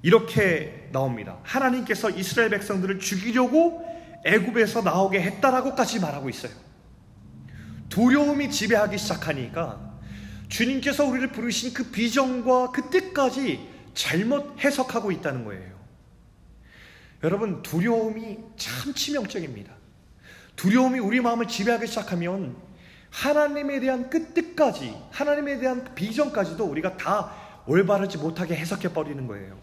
이렇게 0.03 0.89
나옵니다. 0.93 1.39
하나님께서 1.43 2.11
이스라엘 2.11 2.51
백성들을 2.51 2.99
죽이려고 2.99 3.85
애굽에서 4.25 4.83
나오게 4.83 5.21
했다라고까지 5.21 6.01
말하고 6.01 6.29
있어요. 6.29 6.53
두려움이 7.89 8.51
지배하기 8.51 8.99
시작하니까 8.99 9.91
주님께서 10.49 11.05
우리를 11.05 11.33
부르신 11.33 11.73
그 11.73 11.85
비전과 11.91 12.73
그 12.73 12.91
뜻까지 12.91 13.69
잘못 13.95 14.63
해석하고 14.63 15.13
있다는 15.13 15.45
거예요. 15.45 15.79
여러분, 17.23 17.63
두려움이 17.63 18.39
참 18.57 18.95
치명적입니다. 18.95 19.80
두려움이 20.57 20.99
우리 20.99 21.21
마음을 21.21 21.49
지배하기 21.49 21.87
시작하면 21.87 22.57
하나님에 23.11 23.81
대한 23.81 24.09
그 24.09 24.33
뜻까지, 24.33 24.95
하나님에 25.11 25.59
대한 25.59 25.95
비전까지도 25.95 26.65
우리가 26.65 26.97
다 26.97 27.33
올바르지 27.67 28.19
못하게 28.19 28.57
해석해 28.57 28.93
버리는 28.93 29.27
거예요. 29.27 29.59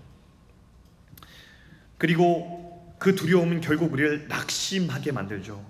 그리고 1.98 2.96
그 3.00 3.16
두려움은 3.16 3.62
결국 3.62 3.94
우리를 3.94 4.28
낙심하게 4.28 5.12
만들죠. 5.12 5.64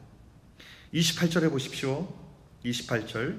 28절에 0.94 1.50
보십시오. 1.50 2.08
28절. 2.66 3.38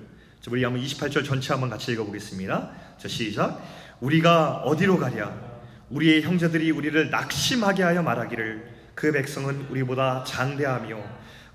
우리 0.49 0.64
한번 0.64 0.83
28절 0.83 1.25
전체 1.25 1.53
한번 1.53 1.69
같이 1.69 1.93
읽어보겠습니다. 1.93 2.71
자, 2.97 3.09
시작. 3.09 3.62
우리가 4.01 4.62
어디로 4.62 4.99
가랴? 4.99 5.49
우리의 5.91 6.23
형제들이 6.23 6.71
우리를 6.71 7.11
낙심하게 7.11 7.83
하여 7.83 8.03
말하기를 8.03 8.79
그 8.95 9.12
백성은 9.12 9.67
우리보다 9.71 10.25
장대하며 10.25 11.03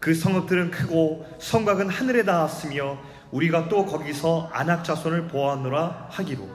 그 0.04 0.14
성읍들은 0.14 0.72
크고 0.72 1.26
성곽은 1.40 1.88
하늘에 1.88 2.26
닿았으며 2.26 3.02
우리가 3.32 3.70
또 3.70 3.86
거기서 3.86 4.50
안악 4.52 4.84
자손을 4.84 5.30
보았노라 5.30 6.10
하기로. 6.12 6.46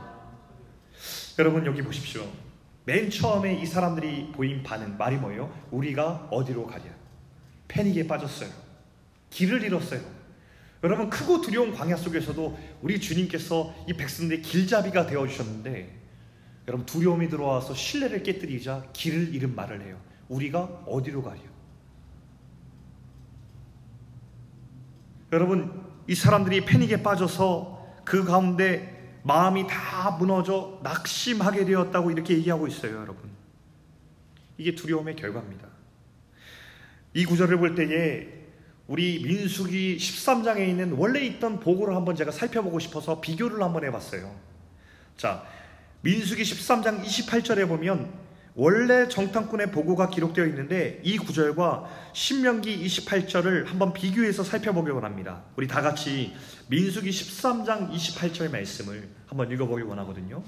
여러분 1.38 1.64
여기 1.64 1.80
보십시오. 1.80 2.30
맨 2.84 3.08
처음에 3.08 3.54
이 3.54 3.64
사람들이 3.64 4.32
보인 4.32 4.62
반응 4.62 4.98
말이 4.98 5.16
뭐예요? 5.16 5.50
우리가 5.70 6.28
어디로 6.30 6.66
가랴? 6.66 6.84
패닉에 7.68 8.06
빠졌어요. 8.06 8.50
길을 9.30 9.62
잃었어요. 9.62 10.02
여러분 10.84 11.08
크고 11.08 11.40
두려운 11.40 11.72
광야 11.72 11.96
속에서도 11.96 12.58
우리 12.82 13.00
주님께서 13.00 13.74
이 13.88 13.94
백성들의 13.94 14.42
길잡이가 14.42 15.06
되어 15.06 15.26
주셨는데 15.26 15.98
여러분 16.68 16.84
두려움이 16.84 17.30
들어와서 17.30 17.72
신뢰를 17.72 18.22
깨뜨리자 18.24 18.90
길을 18.92 19.34
잃은 19.34 19.54
말을 19.54 19.80
해요. 19.80 19.98
우리가 20.28 20.64
어디로 20.87 21.22
가려? 21.22 21.58
여러분 25.32 25.84
이 26.06 26.14
사람들이 26.14 26.64
패닉에 26.64 27.02
빠져서 27.02 28.02
그 28.04 28.24
가운데 28.24 29.20
마음이 29.22 29.66
다 29.66 30.12
무너져 30.12 30.80
낙심하게 30.82 31.66
되었다고 31.66 32.10
이렇게 32.10 32.34
얘기하고 32.34 32.66
있어요, 32.66 32.96
여러분. 32.96 33.28
이게 34.56 34.74
두려움의 34.74 35.16
결과입니다. 35.16 35.68
이 37.12 37.24
구절을 37.26 37.58
볼 37.58 37.74
때에 37.74 38.38
우리 38.86 39.22
민수기 39.22 39.98
13장에 39.98 40.66
있는 40.66 40.92
원래 40.92 41.20
있던 41.20 41.60
보고를 41.60 41.94
한번 41.94 42.16
제가 42.16 42.30
살펴보고 42.30 42.78
싶어서 42.78 43.20
비교를 43.20 43.62
한번 43.62 43.84
해봤어요. 43.84 44.34
자, 45.18 45.44
민수기 46.00 46.42
13장 46.42 47.02
28절에 47.02 47.68
보면 47.68 48.10
원래 48.61 49.07
정탐꾼의 49.07 49.71
보고가 49.71 50.09
기록되어 50.11 50.44
있는데 50.47 51.01
이 51.05 51.16
구절과 51.16 51.88
신명기 52.12 52.85
28절을 52.87 53.66
한번 53.66 53.92
비교해서 53.92 54.42
살펴보기 54.42 54.90
원합니다. 54.90 55.44
우리 55.55 55.68
다 55.68 55.81
같이 55.81 56.35
민수기 56.66 57.09
13장 57.09 57.92
28절 57.92 58.51
말씀을 58.51 59.09
한번 59.29 59.49
읽어보기 59.53 59.83
원하거든요. 59.85 60.42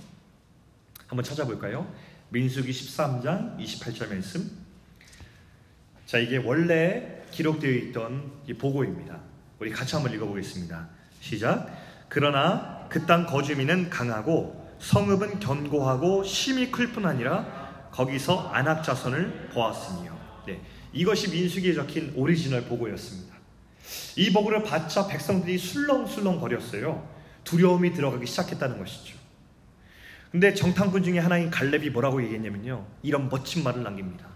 한번 1.07 1.25
찾아볼까요? 1.25 1.87
민수기 2.31 2.73
13장 2.73 3.57
28절 3.57 4.09
말씀. 4.09 4.51
자, 6.05 6.18
이게 6.18 6.37
원래 6.38 7.23
기록되어 7.31 7.70
있던 7.70 8.33
이 8.49 8.55
보고입니다. 8.55 9.20
우리 9.61 9.70
같이 9.70 9.94
한번 9.94 10.12
읽어보겠습니다. 10.12 10.88
시작. 11.20 11.68
그러나 12.09 12.88
그 12.88 13.07
땅 13.07 13.27
거주민은 13.27 13.88
강하고 13.88 14.68
성읍은 14.81 15.38
견고하고 15.38 16.25
심히 16.24 16.72
클 16.73 16.92
뿐 16.92 17.07
아니라 17.07 17.60
거기서 17.92 18.48
아낙 18.48 18.83
자손을 18.83 19.50
보았으며. 19.53 20.16
네. 20.46 20.61
이것이 20.92 21.31
민수기에 21.31 21.74
적힌 21.74 22.12
오리지널 22.14 22.64
보고였습니다. 22.64 23.35
이 24.16 24.33
보고를 24.33 24.62
받자 24.62 25.07
백성들이 25.09 25.59
술렁술렁 25.59 26.40
거렸어요. 26.40 27.09
두려움이 27.44 27.92
들어가기 27.92 28.26
시작했다는 28.26 28.79
것이죠. 28.79 29.18
근데 30.31 30.55
정탐꾼 30.55 31.03
중에 31.03 31.18
하나인 31.18 31.50
갈렙이 31.50 31.90
뭐라고 31.90 32.22
얘기했냐면요. 32.22 32.87
이런 33.03 33.29
멋진 33.29 33.64
말을 33.64 33.83
남깁니다. 33.83 34.26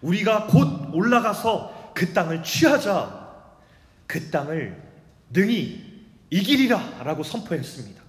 우리가 0.00 0.46
곧 0.48 0.92
올라가서 0.92 1.92
그 1.94 2.12
땅을 2.12 2.42
취하자. 2.42 3.22
그 4.06 4.30
땅을 4.30 4.82
능히 5.30 5.92
이기리라 6.30 7.02
라고 7.04 7.22
선포했습니다. 7.22 8.01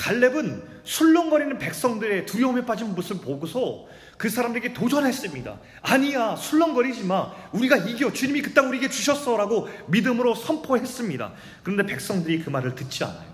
갈렙은 0.00 0.62
술렁거리는 0.82 1.58
백성들의 1.58 2.24
두려움에 2.24 2.64
빠진 2.64 2.94
모습을 2.94 3.20
보고서 3.22 3.84
그 4.16 4.30
사람들에게 4.30 4.72
도전했습니다. 4.72 5.60
아니야, 5.82 6.36
술렁거리지 6.36 7.04
마. 7.04 7.30
우리가 7.52 7.76
이겨. 7.76 8.10
주님이 8.10 8.40
그 8.40 8.54
땅 8.54 8.68
우리에게 8.68 8.88
주셨어. 8.88 9.36
라고 9.36 9.68
믿음으로 9.88 10.34
선포했습니다. 10.34 11.32
그런데 11.62 11.84
백성들이 11.84 12.42
그 12.42 12.48
말을 12.48 12.74
듣지 12.74 13.04
않아요. 13.04 13.30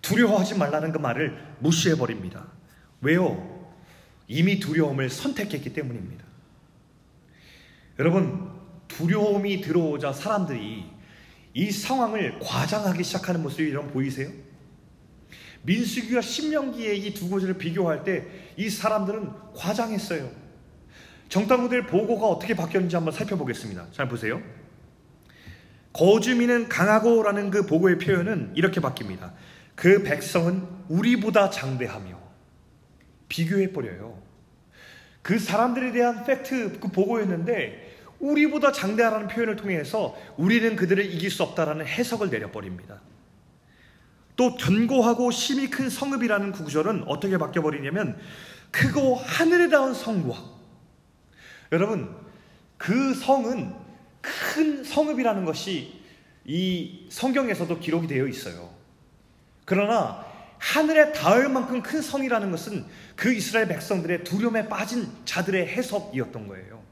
두려워하지 0.00 0.56
말라는 0.56 0.92
그 0.92 0.98
말을 0.98 1.38
무시해버립니다. 1.58 2.46
왜요? 3.02 3.70
이미 4.28 4.58
두려움을 4.60 5.10
선택했기 5.10 5.74
때문입니다. 5.74 6.24
여러분, 7.98 8.50
두려움이 8.88 9.60
들어오자 9.60 10.14
사람들이 10.14 10.86
이 11.52 11.70
상황을 11.70 12.38
과장하기 12.40 13.04
시작하는 13.04 13.42
모습이 13.42 13.70
여러분 13.70 13.92
보이세요? 13.92 14.30
민수기와 15.62 16.20
신명기의 16.20 16.98
이두 17.06 17.28
구절을 17.28 17.58
비교할 17.58 18.04
때 18.04 18.42
이 18.56 18.68
사람들은 18.68 19.30
과장했어요. 19.54 20.30
정탐구들 21.28 21.86
보고가 21.86 22.26
어떻게 22.26 22.54
바뀌었는지 22.54 22.94
한번 22.96 23.14
살펴보겠습니다. 23.14 23.86
잘 23.92 24.08
보세요. 24.08 24.42
거주민은 25.92 26.68
강하고라는 26.68 27.50
그 27.50 27.66
보고의 27.66 27.98
표현은 27.98 28.52
이렇게 28.54 28.80
바뀝니다. 28.80 29.32
그 29.74 30.02
백성은 30.02 30.66
우리보다 30.88 31.50
장대하며 31.50 32.18
비교해 33.28 33.72
버려요. 33.72 34.20
그 35.22 35.38
사람들에 35.38 35.92
대한 35.92 36.24
팩트, 36.24 36.80
그 36.80 36.88
보고였는데 36.88 37.90
우리보다 38.18 38.72
장대하라는 38.72 39.28
표현을 39.28 39.56
통해서 39.56 40.16
우리는 40.36 40.76
그들을 40.76 41.04
이길 41.04 41.30
수 41.30 41.42
없다라는 41.42 41.86
해석을 41.86 42.30
내려버립니다. 42.30 43.00
또 44.36 44.56
견고하고 44.56 45.30
심이 45.30 45.68
큰 45.68 45.90
성읍이라는 45.90 46.52
구절은 46.52 47.04
어떻게 47.06 47.38
바뀌어버리냐면 47.38 48.18
크고 48.70 49.16
하늘에 49.16 49.68
닿은 49.68 49.94
성과 49.94 50.36
여러분 51.70 52.14
그 52.78 53.14
성은 53.14 53.74
큰 54.20 54.84
성읍이라는 54.84 55.44
것이 55.44 56.00
이 56.44 57.06
성경에서도 57.10 57.78
기록이 57.78 58.06
되어 58.06 58.26
있어요. 58.26 58.70
그러나 59.64 60.24
하늘에 60.58 61.12
닿을 61.12 61.48
만큼 61.48 61.82
큰 61.82 62.00
성이라는 62.00 62.50
것은 62.50 62.84
그 63.16 63.32
이스라엘 63.32 63.68
백성들의 63.68 64.24
두려움에 64.24 64.68
빠진 64.68 65.08
자들의 65.24 65.66
해석이었던 65.66 66.46
거예요. 66.46 66.82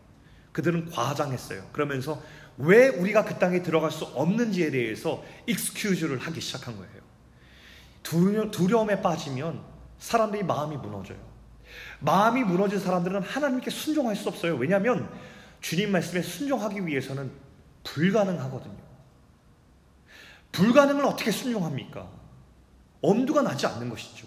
그들은 0.52 0.90
과장했어요. 0.90 1.68
그러면서 1.72 2.22
왜 2.58 2.88
우리가 2.88 3.24
그 3.24 3.38
땅에 3.38 3.62
들어갈 3.62 3.90
수 3.90 4.04
없는지에 4.04 4.70
대해서 4.70 5.24
익스큐즈를 5.46 6.18
하기 6.18 6.40
시작한 6.40 6.76
거예요. 6.76 6.99
두려움에 8.02 9.02
빠지면 9.02 9.62
사람들이 9.98 10.42
마음이 10.42 10.76
무너져요. 10.76 11.18
마음이 12.00 12.44
무너진 12.44 12.80
사람들은 12.80 13.22
하나님께 13.22 13.70
순종할 13.70 14.16
수 14.16 14.28
없어요. 14.28 14.56
왜냐하면 14.56 15.10
주님 15.60 15.92
말씀에 15.92 16.22
순종하기 16.22 16.86
위해서는 16.86 17.30
불가능하거든요. 17.84 18.80
불가능을 20.52 21.04
어떻게 21.04 21.30
순종합니까? 21.30 22.08
엄두가 23.02 23.42
나지 23.42 23.66
않는 23.66 23.88
것이죠. 23.88 24.26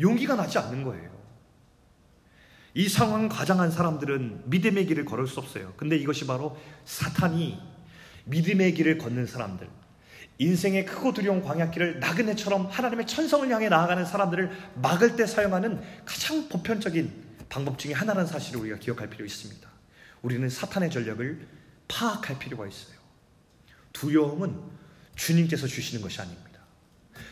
용기가 0.00 0.34
나지 0.34 0.58
않는 0.58 0.84
거예요. 0.84 1.10
이 2.74 2.88
상황 2.88 3.28
과장한 3.28 3.70
사람들은 3.70 4.44
믿음의 4.46 4.86
길을 4.86 5.04
걸을 5.04 5.26
수 5.26 5.40
없어요. 5.40 5.74
근데 5.76 5.96
이것이 5.96 6.26
바로 6.26 6.56
사탄이 6.84 7.60
믿음의 8.24 8.74
길을 8.74 8.98
걷는 8.98 9.26
사람들, 9.26 9.68
인생의 10.42 10.86
크고 10.86 11.12
두려운 11.12 11.40
광야길을 11.40 12.00
나그네처럼 12.00 12.66
하나님의 12.66 13.06
천성을 13.06 13.48
향해 13.48 13.68
나아가는 13.68 14.04
사람들을 14.04 14.50
막을 14.74 15.14
때 15.14 15.24
사용하는 15.24 15.80
가장 16.04 16.48
보편적인 16.48 17.12
방법 17.48 17.78
중에 17.78 17.92
하나라는 17.92 18.26
사실을 18.26 18.60
우리가 18.60 18.78
기억할 18.78 19.08
필요 19.08 19.24
있습니다. 19.24 19.68
우리는 20.22 20.48
사탄의 20.48 20.90
전력을 20.90 21.46
파악할 21.86 22.38
필요가 22.40 22.66
있어요. 22.66 22.96
두려움은 23.92 24.58
주님께서 25.14 25.68
주시는 25.68 26.02
것이 26.02 26.20
아닙니다. 26.20 26.60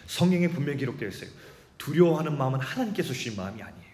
성경에 0.07 0.49
분명히 0.49 0.79
기록되어 0.79 1.09
있어요. 1.09 1.31
두려워하는 1.79 2.37
마음은 2.39 2.61
하나님께서 2.61 3.13
주신 3.13 3.35
마음이 3.35 3.61
아니에요. 3.61 3.91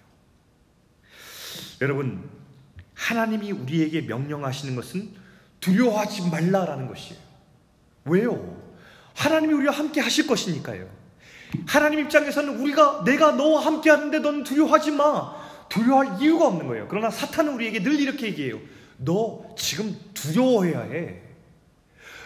여러분, 1.80 2.28
하나님이 2.94 3.52
우리에게 3.52 4.02
명령하시는 4.02 4.74
것은 4.76 5.14
두려워하지 5.60 6.28
말라라는 6.28 6.88
것이에요. 6.88 7.20
왜요? 8.04 8.65
하나님이 9.16 9.54
우리와 9.54 9.72
함께 9.72 10.00
하실 10.00 10.26
것이니까요. 10.26 10.88
하나님 11.66 12.00
입장에서는 12.00 12.60
우리가 12.60 13.02
내가 13.04 13.32
너와 13.32 13.64
함께 13.64 13.90
하는데 13.90 14.18
넌 14.18 14.44
두려워하지 14.44 14.92
마. 14.92 15.34
두려워할 15.68 16.20
이유가 16.22 16.46
없는 16.46 16.66
거예요. 16.68 16.86
그러나 16.88 17.10
사탄은 17.10 17.54
우리에게 17.54 17.82
늘 17.82 17.98
이렇게 17.98 18.26
얘기해요. 18.26 18.60
너 18.98 19.54
지금 19.56 19.96
두려워해야 20.14 20.82
해. 20.82 21.22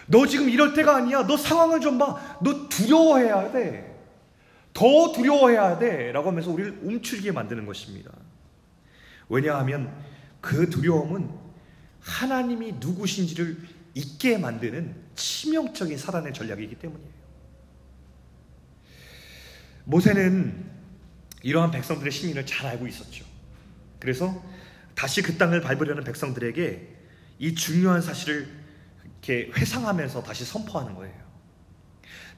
너 0.07 0.27
지금 0.27 0.49
이럴 0.49 0.73
때가 0.73 0.97
아니야. 0.97 1.25
너 1.25 1.37
상황을 1.37 1.79
좀 1.79 1.97
봐. 1.97 2.37
너 2.43 2.67
두려워해야 2.67 3.51
돼. 3.51 3.87
더 4.73 5.11
두려워해야 5.13 5.79
돼. 5.79 6.11
라고 6.11 6.29
하면서 6.29 6.51
우리를 6.51 6.79
움츠리게 6.83 7.31
만드는 7.31 7.65
것입니다. 7.65 8.11
왜냐하면 9.29 9.93
그 10.41 10.69
두려움은 10.69 11.29
하나님이 12.01 12.73
누구신지를 12.79 13.57
잊게 13.93 14.37
만드는 14.37 14.95
치명적인 15.15 15.97
사단의 15.97 16.33
전략이기 16.33 16.75
때문이에요. 16.75 17.11
모세는 19.85 20.71
이러한 21.43 21.71
백성들의 21.71 22.11
심리를 22.11 22.45
잘 22.45 22.67
알고 22.67 22.87
있었죠. 22.87 23.25
그래서 23.99 24.43
다시 24.95 25.21
그 25.21 25.37
땅을 25.37 25.61
밟으려는 25.61 26.03
백성들에게 26.03 26.87
이 27.39 27.55
중요한 27.55 28.01
사실을 28.01 28.47
이렇게 29.03 29.51
회상하면서 29.55 30.23
다시 30.23 30.45
선포하는 30.45 30.95
거예요. 30.95 31.15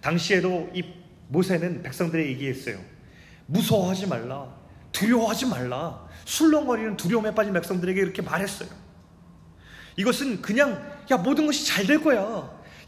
당시에도 0.02 0.70
이 0.74 0.84
모세는 1.28 1.84
백성들에게 1.84 2.30
얘기했어요. 2.32 2.80
무서워하지 3.46 4.08
말라. 4.08 4.56
두려워하지 4.92 5.48
말라. 5.48 6.08
술렁거리는 6.26 6.98
두려움에 6.98 7.34
빠진 7.34 7.54
백성들에게 7.54 8.00
이렇게 8.00 8.22
말했어요. 8.22 8.70
이것은 9.98 10.42
그냥 10.42 10.93
야 11.12 11.18
모든 11.18 11.46
것이 11.46 11.66
잘 11.66 11.86
될 11.88 12.02
거야. 12.02 12.20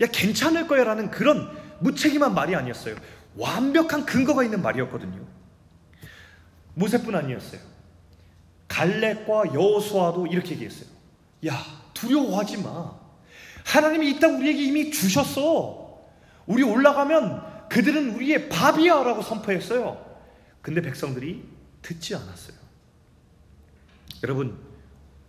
야 0.01 0.08
괜찮을 0.12 0.67
거야 0.67 0.84
라는 0.84 1.10
그런 1.12 1.49
무책임한 1.80 2.34
말이 2.34 2.56
아니었어요. 2.56 2.95
완벽한 3.38 4.06
근거가 4.06 4.43
있는 4.43 4.62
말이었거든요. 4.62 5.25
모세뿐 6.73 7.15
아니었어요. 7.15 7.62
갈렙과 8.67 9.54
여호수아도 9.54 10.28
이렇게 10.28 10.51
얘기했어요. 10.51 10.89
야 11.47 11.58
두려워하지 11.93 12.58
마. 12.63 12.93
하나님이 13.65 14.12
이 14.12 14.19
땅 14.19 14.38
우리에게 14.38 14.62
이미 14.63 14.91
주셨어. 14.91 15.99
우리 16.45 16.63
올라가면 16.63 17.67
그들은 17.69 18.15
우리의 18.15 18.49
밥이야 18.49 19.04
라고 19.04 19.21
선포했어요. 19.21 20.04
근데 20.62 20.82
백성들이 20.82 21.43
듣지 21.82 22.15
않았어요. 22.15 22.56
여러분, 24.23 24.58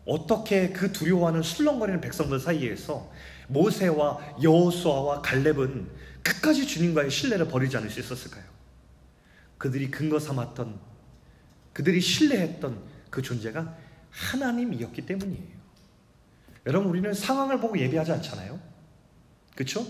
어떻게 0.07 0.71
그 0.71 0.92
두려워하는 0.92 1.42
술렁거리는 1.42 2.01
백성들 2.01 2.38
사이에서 2.38 3.11
모세와 3.49 4.37
여호수아와 4.42 5.21
갈렙은 5.21 5.88
끝까지 6.23 6.66
주님과의 6.66 7.11
신뢰를 7.11 7.49
버리지 7.49 7.77
않을 7.77 7.90
수 7.90 8.01
있었을까요? 8.01 8.45
그들이 9.59 9.90
근거 9.90 10.19
삼았던 10.19 10.79
그들이 11.73 12.01
신뢰했던 12.01 12.83
그 13.11 13.21
존재가 13.21 13.77
하나님이었기 14.11 15.05
때문이에요. 15.05 15.57
여러분 16.66 16.88
우리는 16.88 17.12
상황을 17.12 17.61
보고 17.61 17.79
예배하지 17.79 18.12
않잖아요. 18.12 18.59
그렇죠? 19.55 19.87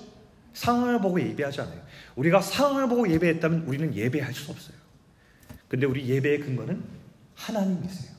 상황을 0.52 1.00
보고 1.00 1.20
예배하지 1.20 1.60
않아요. 1.60 1.82
우리가 2.16 2.40
상황을 2.40 2.88
보고 2.88 3.08
예배했다면 3.08 3.62
우리는 3.62 3.94
예배할 3.94 4.32
수 4.34 4.50
없어요. 4.50 4.76
근데 5.68 5.86
우리 5.86 6.08
예배의 6.08 6.40
근거는 6.40 6.82
하나님이세요. 7.34 8.15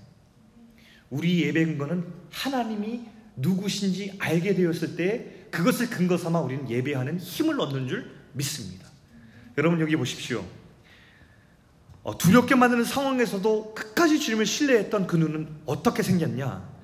우리 1.09 1.43
예배 1.43 1.65
근거는 1.65 2.05
하나님이 2.31 3.01
누구신지 3.35 4.15
알게 4.19 4.55
되었을 4.55 4.95
때 4.95 5.47
그것을 5.51 5.89
근거 5.89 6.17
삼아 6.17 6.39
우리는 6.41 6.69
예배하는 6.69 7.19
힘을 7.19 7.59
얻는 7.59 7.87
줄 7.87 8.11
믿습니다. 8.33 8.87
여러분 9.57 9.79
여기 9.79 9.95
보십시오. 9.95 10.45
어, 12.03 12.17
두렵게 12.17 12.55
만드는 12.55 12.83
상황에서도 12.83 13.73
끝까지 13.73 14.19
주님을 14.19 14.45
신뢰했던 14.45 15.07
그 15.07 15.17
눈은 15.17 15.49
어떻게 15.65 16.03
생겼냐? 16.03 16.77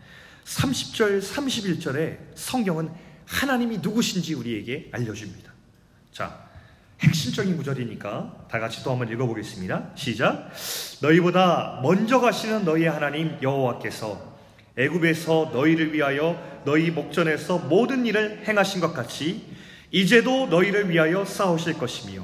30절, 0.43 1.21
31절에 1.21 2.17
성경은 2.35 2.91
하나님이 3.25 3.77
누구신지 3.77 4.33
우리에게 4.33 4.89
알려줍니다. 4.91 5.53
자, 6.11 6.42
핵심적인 7.03 7.57
구절이니까 7.57 8.47
다 8.49 8.59
같이 8.59 8.83
또 8.83 8.91
한번 8.91 9.09
읽어보겠습니다. 9.09 9.89
시작. 9.95 10.49
너희보다 11.01 11.79
먼저 11.83 12.19
가시는 12.19 12.63
너희의 12.63 12.89
하나님 12.89 13.37
여호와께서 13.41 14.33
애굽에서 14.77 15.51
너희를 15.53 15.93
위하여 15.93 16.41
너희 16.65 16.91
목전에서 16.91 17.59
모든 17.59 18.05
일을 18.05 18.43
행하신 18.47 18.81
것 18.81 18.93
같이 18.93 19.45
이제도 19.91 20.47
너희를 20.47 20.89
위하여 20.89 21.25
싸우실 21.25 21.77
것이며 21.77 22.23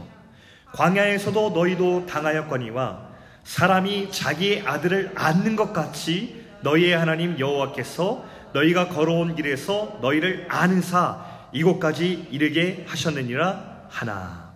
광야에서도 0.74 1.52
너희도 1.52 2.06
당하였거니와 2.06 3.10
사람이 3.44 4.12
자기의 4.12 4.64
아들을 4.66 5.14
낳는 5.14 5.56
것 5.56 5.74
같이 5.74 6.44
너희의 6.62 6.98
하나님 6.98 7.38
여호와께서 7.38 8.26
너희가 8.54 8.88
걸어온 8.88 9.36
길에서 9.36 10.00
너희를 10.02 10.48
아는 10.50 10.82
사 10.82 11.26
이곳까지 11.52 12.28
이르게 12.32 12.86
하셨느니라 12.88 13.88
하나 13.90 14.49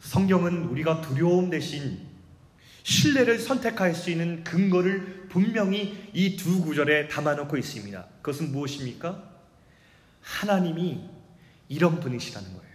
성경은 0.00 0.64
우리가 0.68 1.00
두려움 1.00 1.50
대신 1.50 2.00
신뢰를 2.82 3.38
선택할 3.38 3.94
수 3.94 4.10
있는 4.10 4.44
근거를 4.44 5.26
분명히 5.28 6.10
이 6.12 6.36
두 6.36 6.62
구절에 6.62 7.08
담아놓고 7.08 7.56
있습니다. 7.56 8.06
그것은 8.22 8.52
무엇입니까? 8.52 9.22
하나님이 10.22 11.00
이런 11.68 11.98
분이시라는 11.98 12.48
거예요. 12.48 12.66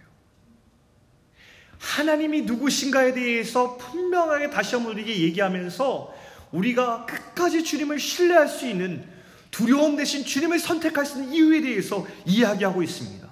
하나님이 1.78 2.42
누구신가에 2.42 3.14
대해서 3.14 3.76
분명하게 3.76 4.50
다시 4.50 4.74
한번 4.74 4.92
우리에게 4.92 5.18
얘기하면서 5.22 6.14
우리가 6.52 7.06
끝까지 7.06 7.64
주님을 7.64 7.98
신뢰할 7.98 8.48
수 8.48 8.68
있는 8.68 9.04
두려움 9.50 9.96
대신 9.96 10.24
주님을 10.24 10.58
선택할 10.58 11.04
수 11.06 11.18
있는 11.20 11.34
이유에 11.34 11.62
대해서 11.62 12.06
이야기하고 12.26 12.82
있습니다. 12.82 13.28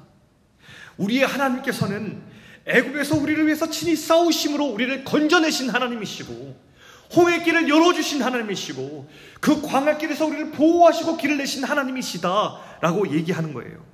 우리의 0.97 1.27
하나님께서는 1.27 2.30
애굽에서 2.67 3.17
우리를 3.17 3.47
위해서 3.47 3.71
친히 3.71 3.97
싸우심으로 3.97 4.67
우리를 4.67 5.05
건져내신 5.05 5.71
하나님이시고 5.71 6.71
홍해 7.17 7.43
길을 7.43 7.69
열어주신 7.69 8.23
하나님이시고 8.23 9.11
그 9.41 9.63
광야길에서 9.63 10.27
우리를 10.27 10.51
보호하시고 10.53 11.17
길을 11.17 11.39
내신 11.39 11.65
하나님이시다라고 11.65 13.13
얘기하는 13.13 13.53
거예요. 13.53 13.85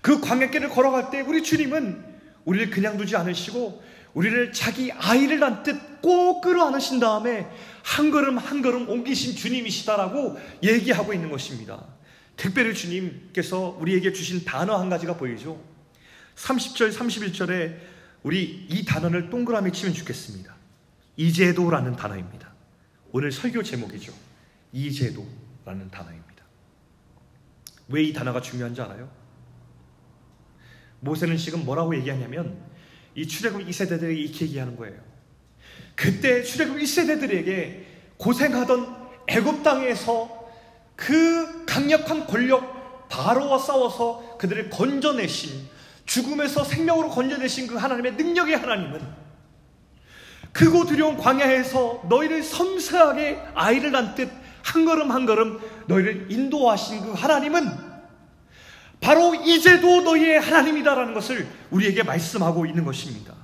그 0.00 0.20
광야길을 0.20 0.70
걸어갈 0.70 1.10
때 1.10 1.20
우리 1.20 1.42
주님은 1.42 2.04
우리를 2.44 2.70
그냥 2.70 2.96
두지 2.96 3.14
않으시고 3.16 3.82
우리를 4.14 4.52
자기 4.52 4.90
아이를 4.92 5.38
낳듯 5.38 6.02
꼭 6.02 6.40
끌어안으신 6.40 6.98
다음에 6.98 7.46
한 7.82 8.10
걸음 8.10 8.36
한 8.38 8.60
걸음 8.60 8.88
옮기신 8.88 9.36
주님이시다라고 9.36 10.38
얘기하고 10.62 11.14
있는 11.14 11.30
것입니다. 11.30 11.86
특별히 12.36 12.74
주님께서 12.74 13.76
우리에게 13.78 14.12
주신 14.12 14.44
단어 14.44 14.76
한 14.76 14.90
가지가 14.90 15.16
보이죠. 15.16 15.60
30절, 16.36 16.92
31절에 16.92 17.78
우리 18.22 18.66
이 18.68 18.84
단어를 18.84 19.30
동그라미 19.30 19.72
치면 19.72 19.94
좋겠습니다. 19.94 20.54
이제도라는 21.16 21.96
단어입니다. 21.96 22.52
오늘 23.12 23.32
설교 23.32 23.62
제목이죠. 23.62 24.12
이제도라는 24.72 25.90
단어입니다. 25.90 26.32
왜 27.88 28.04
이 28.04 28.12
단어가 28.12 28.40
중요한지 28.40 28.80
알아요? 28.80 29.10
모세는 31.00 31.36
지금 31.36 31.64
뭐라고 31.64 31.94
얘기하냐면 31.96 32.58
이 33.14 33.26
출애굽 33.26 33.66
2세대들에게 33.66 34.16
이렇게 34.16 34.44
얘기하는 34.46 34.76
거예요. 34.76 35.00
그때 35.94 36.42
출애굽 36.42 36.78
1세대들에게 36.78 37.84
고생하던 38.16 38.96
애굽 39.26 39.62
땅에서 39.62 40.48
그 40.96 41.66
강력한 41.66 42.26
권력 42.26 43.08
바로와 43.08 43.58
싸워서 43.58 44.38
그들을 44.38 44.70
건져내신 44.70 45.68
죽음에서 46.06 46.64
생명으로 46.64 47.08
건져내신 47.10 47.66
그 47.66 47.76
하나님의 47.76 48.14
능력의 48.14 48.56
하나님은 48.56 49.00
크고 50.52 50.84
두려운 50.84 51.16
광야에서 51.16 52.04
너희를 52.08 52.42
섬세하게 52.42 53.42
아이를 53.54 53.90
낳듯 53.92 54.30
한 54.62 54.84
걸음 54.84 55.10
한 55.10 55.26
걸음 55.26 55.60
너희를 55.86 56.26
인도하신 56.30 57.00
그 57.02 57.12
하나님은 57.12 57.92
바로 59.00 59.34
이제도 59.34 60.02
너희의 60.02 60.40
하나님이다라는 60.40 61.14
것을 61.14 61.48
우리에게 61.70 62.04
말씀하고 62.04 62.66
있는 62.66 62.84
것입니다. 62.84 63.34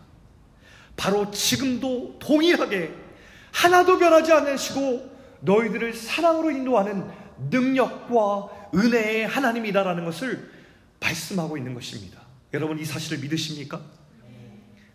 바로 0.97 1.31
지금도 1.31 2.19
동일하게 2.21 2.95
하나도 3.53 3.99
변하지 3.99 4.33
않으시고 4.33 5.19
너희들을 5.41 5.95
사랑으로 5.95 6.51
인도하는 6.51 7.11
능력과 7.51 8.71
은혜의 8.75 9.27
하나님이다라는 9.27 10.05
것을 10.05 10.51
말씀하고 11.01 11.57
있는 11.57 11.75
것입니다. 11.75 12.28
여러분 12.53 12.79
이 12.79 12.85
사실을 12.85 13.19
믿으십니까? 13.19 13.83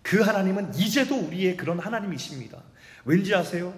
그 0.02 0.22
하나님은 0.22 0.76
이제도 0.76 1.18
우리의 1.18 1.56
그런 1.58 1.80
하나님이십니다. 1.80 2.62
왠지 3.06 3.34
아세요? 3.34 3.74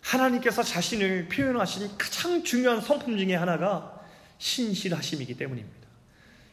하나님께서 0.00 0.62
자신을 0.62 1.28
표현하신 1.28 1.96
가장 1.98 2.42
중요한 2.42 2.80
성품 2.80 3.18
중에 3.18 3.34
하나가 3.34 4.00
신실하심이기 4.38 5.34
때문입니다. 5.36 5.86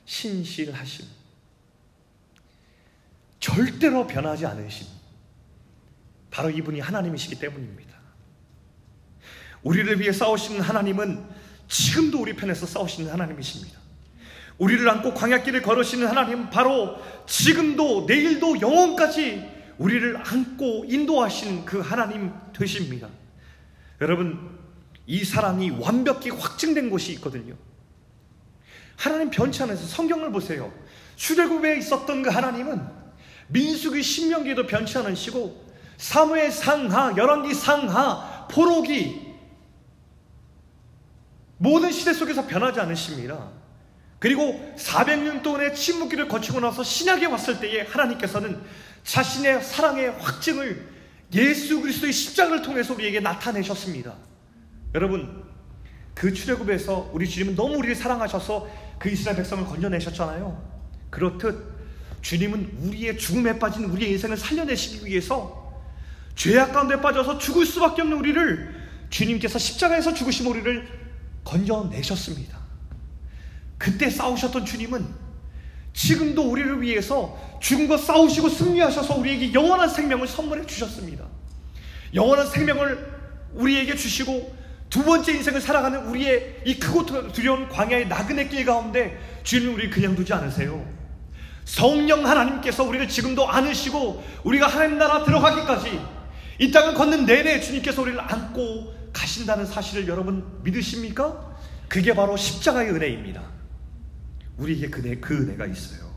신실하심. 0.05 1.05
절대로 3.39 4.05
변하지 4.05 4.45
않으심. 4.45 4.87
바로 6.29 6.49
이분이 6.49 6.81
하나님이시기 6.81 7.39
때문입니다. 7.39 7.95
우리를 9.63 9.99
위해 9.99 10.11
싸우시는 10.11 10.61
하나님은 10.61 11.25
지금도 11.67 12.21
우리 12.21 12.35
편에서 12.35 12.65
싸우시는 12.65 13.11
하나님이십니다. 13.11 13.86
우리를 14.57 14.89
안고 14.89 15.13
광야길을 15.13 15.61
걸으시는 15.61 16.07
하나님 16.07 16.49
바로 16.49 16.97
지금도 17.27 18.05
내일도 18.07 18.59
영원까지 18.59 19.57
우리를 19.77 20.17
안고 20.17 20.85
인도하시는 20.87 21.65
그 21.65 21.79
하나님 21.79 22.33
되십니다. 22.53 23.07
여러분 24.01 24.57
이 25.05 25.23
사랑이 25.23 25.69
완벽히 25.69 26.29
확증된 26.29 26.89
곳이 26.89 27.13
있거든요. 27.13 27.55
하나님 28.95 29.29
변치 29.29 29.61
않아서 29.63 29.85
성경을 29.85 30.31
보세요. 30.31 30.73
출애굽에 31.15 31.77
있었던 31.77 32.23
그 32.23 32.29
하나님은 32.29 32.81
민수기 33.49 34.01
신명기에도 34.01 34.65
변치 34.65 34.97
않으시고 34.97 35.65
사무엘 35.97 36.51
상하, 36.51 37.15
열왕기 37.15 37.53
상하, 37.53 38.47
포로기 38.51 39.27
모든 41.57 41.91
시대 41.91 42.13
속에서 42.13 42.45
변하지 42.45 42.79
않으십니다. 42.79 43.56
그리고 44.19 44.73
400년 44.77 45.43
동안의 45.43 45.75
침묵기를 45.75 46.27
거치고 46.27 46.59
나서 46.59 46.83
신약에 46.83 47.27
왔을 47.27 47.59
때에 47.59 47.81
하나님께서는 47.81 48.59
자신의 49.03 49.63
사랑의 49.63 50.11
확증을 50.19 50.87
예수 51.33 51.81
그리스도의 51.81 52.11
십자가를 52.11 52.61
통해서 52.61 52.93
우리에게 52.93 53.19
나타내셨습니다. 53.19 54.15
여러분, 54.95 55.43
그 56.15 56.33
출애굽에서 56.33 57.11
우리 57.13 57.29
주님은 57.29 57.55
너무 57.55 57.75
우리를 57.77 57.95
사랑하셔서 57.95 58.67
그 58.97 59.09
이스라엘 59.09 59.37
백성을 59.37 59.63
건져내셨잖아요. 59.65 60.77
그렇듯 61.11 61.77
주님은 62.21 62.79
우리의 62.81 63.17
죽음에 63.17 63.59
빠진 63.59 63.85
우리의 63.85 64.13
인생을 64.13 64.35
살려내시기 64.35 65.05
위해서 65.05 65.81
죄악 66.35 66.73
가운데 66.73 66.99
빠져서 66.99 67.37
죽을 67.37 67.65
수밖에 67.65 68.01
없는 68.01 68.17
우리를 68.17 68.75
주님께서 69.09 69.59
십자가에서 69.59 70.13
죽으신 70.13 70.47
우리를 70.47 70.87
건져내셨습니다. 71.43 72.66
그때 73.77 74.09
싸우셨던 74.09 74.65
주님은 74.65 75.05
지금도 75.93 76.43
우리를 76.43 76.81
위해서 76.81 77.37
죽음과 77.59 77.97
싸우시고 77.97 78.49
승리하셔서 78.49 79.15
우리에게 79.15 79.53
영원한 79.53 79.89
생명을 79.89 80.27
선물해 80.27 80.65
주셨습니다. 80.65 81.25
영원한 82.13 82.47
생명을 82.47 83.17
우리에게 83.53 83.95
주시고 83.95 84.55
두 84.89 85.03
번째 85.03 85.33
인생을 85.33 85.59
살아가는 85.59 86.05
우리의 86.07 86.61
이 86.65 86.79
크고 86.79 87.31
두려운 87.31 87.67
광야의 87.67 88.07
나그네 88.07 88.47
길 88.47 88.65
가운데 88.65 89.19
주님 89.43 89.73
우리 89.73 89.89
그냥 89.89 90.15
두지 90.15 90.31
않으세요. 90.33 90.85
성령 91.65 92.25
하나님께서 92.25 92.83
우리를 92.83 93.07
지금도 93.09 93.49
안으시고 93.49 94.23
우리가 94.43 94.67
하나님 94.67 94.97
나라 94.97 95.23
들어가기까지 95.23 95.99
이 96.59 96.71
땅을 96.71 96.93
걷는 96.93 97.25
내내 97.25 97.59
주님께서 97.59 98.01
우리를 98.03 98.19
안고 98.19 98.95
가신다는 99.11 99.65
사실을 99.65 100.07
여러분 100.07 100.45
믿으십니까? 100.63 101.57
그게 101.89 102.13
바로 102.13 102.37
십자가의 102.37 102.91
은혜입니다. 102.91 103.56
우리에게 104.57 104.89
그, 104.89 105.19
그 105.19 105.37
은혜가 105.37 105.65
있어요. 105.65 106.07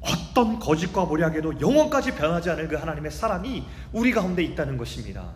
어떤 0.00 0.58
거짓과 0.58 1.04
모략에도 1.04 1.60
영원까지 1.60 2.14
변하지 2.14 2.50
않을 2.50 2.68
그 2.68 2.76
하나님의 2.76 3.10
사랑이 3.10 3.66
우리 3.92 4.12
가운데 4.12 4.42
있다는 4.42 4.76
것입니다. 4.76 5.32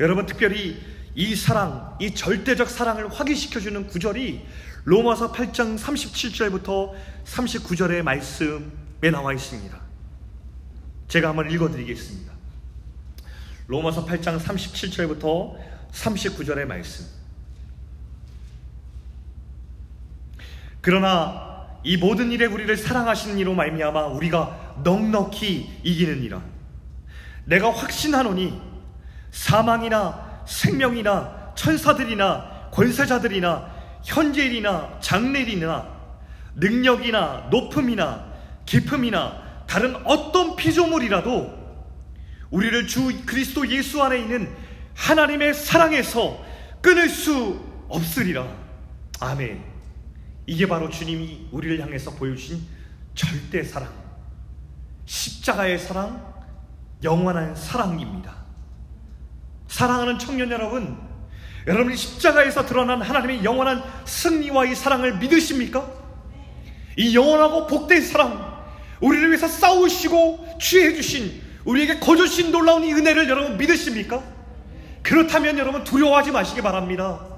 여러분 0.00 0.26
특별히 0.26 0.80
이 1.14 1.34
사랑, 1.34 1.96
이 2.00 2.14
절대적 2.14 2.68
사랑을 2.68 3.08
확인시켜주는 3.08 3.86
구절이 3.88 4.46
로마서 4.84 5.32
8장 5.32 5.78
37절부터 5.78 6.92
39절의 7.24 8.02
말씀에 8.02 9.10
나와 9.12 9.32
있습니다. 9.32 9.78
제가 11.08 11.28
한번 11.28 11.50
읽어드리겠습니다. 11.50 12.32
로마서 13.66 14.06
8장 14.06 14.38
37절부터 14.38 15.56
39절의 15.92 16.64
말씀. 16.64 17.19
그러나 20.80 21.66
이 21.82 21.96
모든 21.96 22.30
일에 22.30 22.46
우리를 22.46 22.76
사랑하시는 22.76 23.38
이로 23.38 23.54
말미암아 23.54 24.06
우리가 24.06 24.80
넉넉히 24.82 25.80
이기는이라. 25.82 26.40
내가 27.44 27.72
확신하노니 27.72 28.60
사망이나 29.30 30.42
생명이나 30.46 31.52
천사들이나 31.54 32.70
권세자들이나 32.72 33.70
현재일이나 34.04 34.98
장래일이나 35.00 35.88
능력이나 36.54 37.48
높음이나 37.50 38.24
깊음이나 38.66 39.64
다른 39.66 39.94
어떤 40.04 40.56
피조물이라도 40.56 41.60
우리를 42.50 42.86
주 42.86 43.24
그리스도 43.24 43.68
예수 43.68 44.02
안에 44.02 44.18
있는 44.18 44.52
하나님의 44.94 45.54
사랑에서 45.54 46.44
끊을 46.80 47.08
수 47.08 47.60
없으리라. 47.88 48.46
아멘. 49.20 49.69
이게 50.50 50.66
바로 50.66 50.90
주님이 50.90 51.46
우리를 51.52 51.80
향해서 51.80 52.10
보여주신 52.16 52.60
절대 53.14 53.62
사랑, 53.62 53.88
십자가의 55.06 55.78
사랑, 55.78 56.28
영원한 57.04 57.54
사랑입니다. 57.54 58.34
사랑하는 59.68 60.18
청년 60.18 60.50
여러분, 60.50 60.98
여러분이 61.68 61.96
십자가에서 61.96 62.66
드러난 62.66 63.00
하나님의 63.00 63.44
영원한 63.44 63.80
승리와 64.04 64.64
이 64.64 64.74
사랑을 64.74 65.18
믿으십니까? 65.18 65.88
이 66.96 67.14
영원하고 67.14 67.68
복된 67.68 68.02
사랑, 68.02 68.60
우리를 69.00 69.28
위해서 69.28 69.46
싸우시고 69.46 70.58
취해 70.60 70.92
주신 70.94 71.40
우리에게 71.64 72.00
거주신 72.00 72.50
놀라운 72.50 72.82
이 72.82 72.92
은혜를 72.92 73.28
여러분 73.28 73.56
믿으십니까? 73.56 74.20
그렇다면 75.04 75.58
여러분 75.58 75.84
두려워하지 75.84 76.32
마시기 76.32 76.60
바랍니다. 76.60 77.29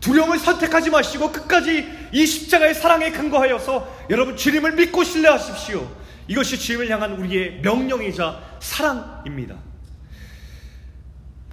두려움을 0.00 0.38
선택하지 0.38 0.90
마시고 0.90 1.32
끝까지 1.32 1.88
이 2.12 2.26
십자가의 2.26 2.74
사랑에 2.74 3.10
근거하여서 3.10 4.06
여러분 4.10 4.36
주님을 4.36 4.72
믿고 4.72 5.04
신뢰하십시오. 5.04 5.88
이것이 6.28 6.58
주님을 6.58 6.90
향한 6.90 7.12
우리의 7.12 7.60
명령이자 7.62 8.58
사랑입니다. 8.60 9.56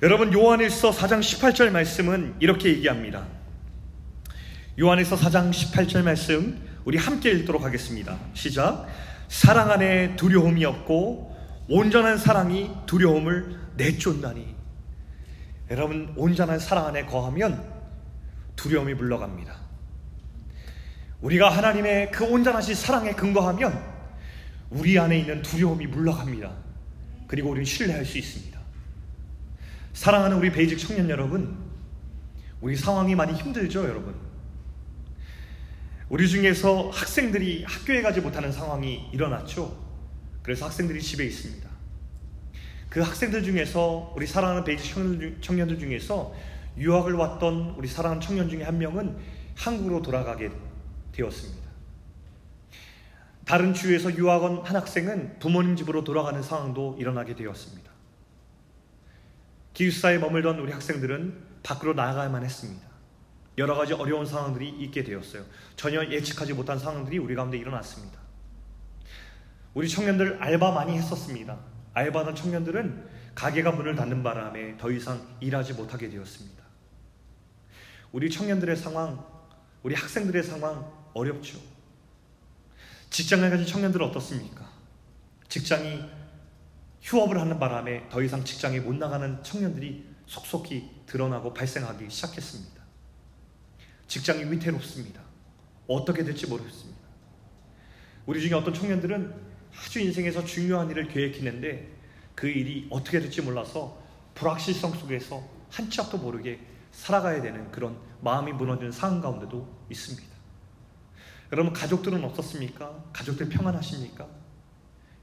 여러분 0.04 0.34
요한일서 0.34 0.92
4장 0.92 1.20
18절 1.22 1.72
말씀은 1.72 2.36
이렇게 2.40 2.70
얘기합니다. 2.70 3.26
요한일서 4.80 5.16
4장 5.16 5.52
18절 5.52 6.04
말씀 6.04 6.62
우리 6.84 6.98
함께 6.98 7.32
읽도록 7.32 7.64
하겠습니다. 7.64 8.18
시작. 8.34 8.88
사랑 9.30 9.72
안에 9.72 10.16
두려움이 10.18 10.66
없고 10.66 11.36
온전한 11.70 12.18
사랑이 12.18 12.70
두려움을 12.86 13.58
내쫓나니 13.76 14.54
여러분 15.72 16.14
온전한 16.16 16.60
사랑 16.60 16.88
안에 16.88 17.06
거하면 17.06 17.75
두려움이 18.56 18.94
물러갑니다. 18.94 19.56
우리가 21.22 21.50
하나님의 21.50 22.12
그 22.12 22.24
온전하신 22.24 22.76
사랑에 22.76 23.14
근거하면 23.14 23.84
우리 24.70 24.98
안에 25.00 25.20
있는 25.20 25.42
두려움이 25.42 25.88
물러갑니다. 25.88 26.52
그리고 27.28 27.50
우리는 27.50 27.66
신뢰할 27.66 28.06
수 28.06 28.18
있습니다. 28.18 28.60
사랑하는 29.94 30.38
우리 30.38 30.52
베이직 30.52 30.78
청년 30.78 31.10
여러분, 31.10 31.58
우리 32.62 32.76
상황이 32.76 33.16
많이 33.16 33.34
힘들죠, 33.34 33.84
여러분? 33.88 34.16
우리 36.10 36.28
중에서 36.30 36.90
학생들이 36.90 37.64
학교에 37.66 38.02
가지 38.02 38.22
못하는 38.22 38.52
상황이 38.52 39.10
일어났죠. 39.12 39.76
그래서 40.44 40.66
학생들이 40.66 41.02
집에 41.02 41.26
있습니다. 41.26 41.68
그 42.90 43.02
학생들 43.02 43.44
중에서 43.44 44.14
우리 44.16 44.28
사랑하는 44.28 44.64
베이직 44.64 44.96
청년들 45.42 45.80
중에서 45.80 46.36
유학을 46.78 47.14
왔던 47.14 47.76
우리 47.78 47.88
사랑하는 47.88 48.22
청년 48.22 48.50
중에 48.50 48.64
한 48.64 48.78
명은 48.78 49.18
한국으로 49.56 50.02
돌아가게 50.02 50.52
되었습니다. 51.12 51.66
다른 53.46 53.74
주에서 53.74 54.12
유학 54.18 54.44
원한 54.44 54.76
학생은 54.76 55.40
부모님 55.40 55.76
집으로 55.76 56.04
돌아가는 56.04 56.42
상황도 56.42 56.98
일어나게 57.00 57.36
되었습니다. 57.36 57.92
기숙사에 59.74 60.18
머물던 60.18 60.60
우리 60.60 60.72
학생들은 60.72 61.38
밖으로 61.64 61.94
나가야만 61.94 62.44
했습니다. 62.44 62.86
여러 63.58 63.76
가지 63.76 63.94
어려운 63.94 64.26
상황들이 64.26 64.70
있게 64.70 65.04
되었어요. 65.04 65.44
전혀 65.76 66.04
예측하지 66.04 66.54
못한 66.54 66.78
상황들이 66.78 67.18
우리 67.20 67.36
가운데 67.36 67.58
일어났습니다. 67.58 68.20
우리 69.74 69.88
청년들 69.88 70.42
알바 70.42 70.72
많이 70.72 70.98
했었습니다. 70.98 71.58
알바하는 71.94 72.36
청년들은 72.36 73.08
가게가 73.36 73.72
문을 73.72 73.96
닫는 73.96 74.24
바람에 74.24 74.78
더 74.78 74.92
이상 74.92 75.22
일하지 75.40 75.74
못하게 75.74 76.10
되었습니다. 76.10 76.65
우리 78.12 78.30
청년들의 78.30 78.76
상황, 78.76 79.24
우리 79.84 79.96
학생들의 79.96 80.44
상황 80.44 80.92
어렵죠. 81.14 81.60
직장을 83.10 83.50
가진 83.50 83.66
청년들은 83.66 84.06
어떻습니까? 84.08 84.70
직장이 85.48 86.04
휴업을 87.02 87.40
하는 87.40 87.60
바람에 87.60 88.10
더 88.10 88.22
이상 88.22 88.44
직장에 88.44 88.80
못 88.80 88.96
나가는 88.96 89.42
청년들이 89.44 90.06
속속히 90.26 90.90
드러나고 91.06 91.54
발생하기 91.54 92.10
시작했습니다. 92.10 92.84
직장이 94.08 94.44
위태롭습니다. 94.52 95.22
어떻게 95.88 96.24
될지 96.24 96.48
모르겠습니다. 96.48 97.00
우리 98.26 98.42
중에 98.42 98.54
어떤 98.54 98.74
청년들은 98.74 99.34
아주 99.78 100.00
인생에서 100.00 100.44
중요한 100.44 100.90
일을 100.90 101.08
계획했는데 101.08 101.92
그 102.34 102.48
일이 102.48 102.88
어떻게 102.90 103.20
될지 103.20 103.42
몰라서 103.42 104.02
불확실성 104.34 104.94
속에서 104.94 105.48
한치 105.70 106.02
앞도 106.02 106.18
모르게 106.18 106.60
살아가야 106.96 107.42
되는 107.42 107.70
그런 107.72 107.98
마음이 108.22 108.54
무너지는 108.54 108.92
상황 108.92 109.22
가운데도 109.22 109.68
있습니다. 109.90 110.36
여러분 111.52 111.74
가족들은 111.74 112.24
어떻습니까? 112.24 113.04
가족들 113.14 113.50
평안하십니까? 113.50 114.26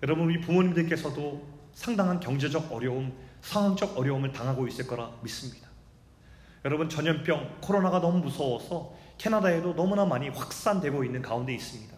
여러분 0.03 0.27
우리 0.27 0.41
부모님들께서도 0.41 1.45
상당한 1.73 2.21
경제적 2.21 2.71
어려움, 2.71 3.13
상황적 3.41 3.97
어려움을 3.97 4.33
당하고 4.33 4.69
있을 4.69 4.87
거라 4.87 5.13
믿습니다. 5.23 5.69
여러분 6.65 6.89
전염병, 6.89 7.59
코로나가 7.61 8.01
너무 8.01 8.19
무서워서 8.19 8.95
캐나다에도 9.19 9.75
너무나 9.75 10.05
많이 10.05 10.29
확산되고 10.29 11.05
있는 11.05 11.23
가운데 11.23 11.55
있습니다. 11.55 11.97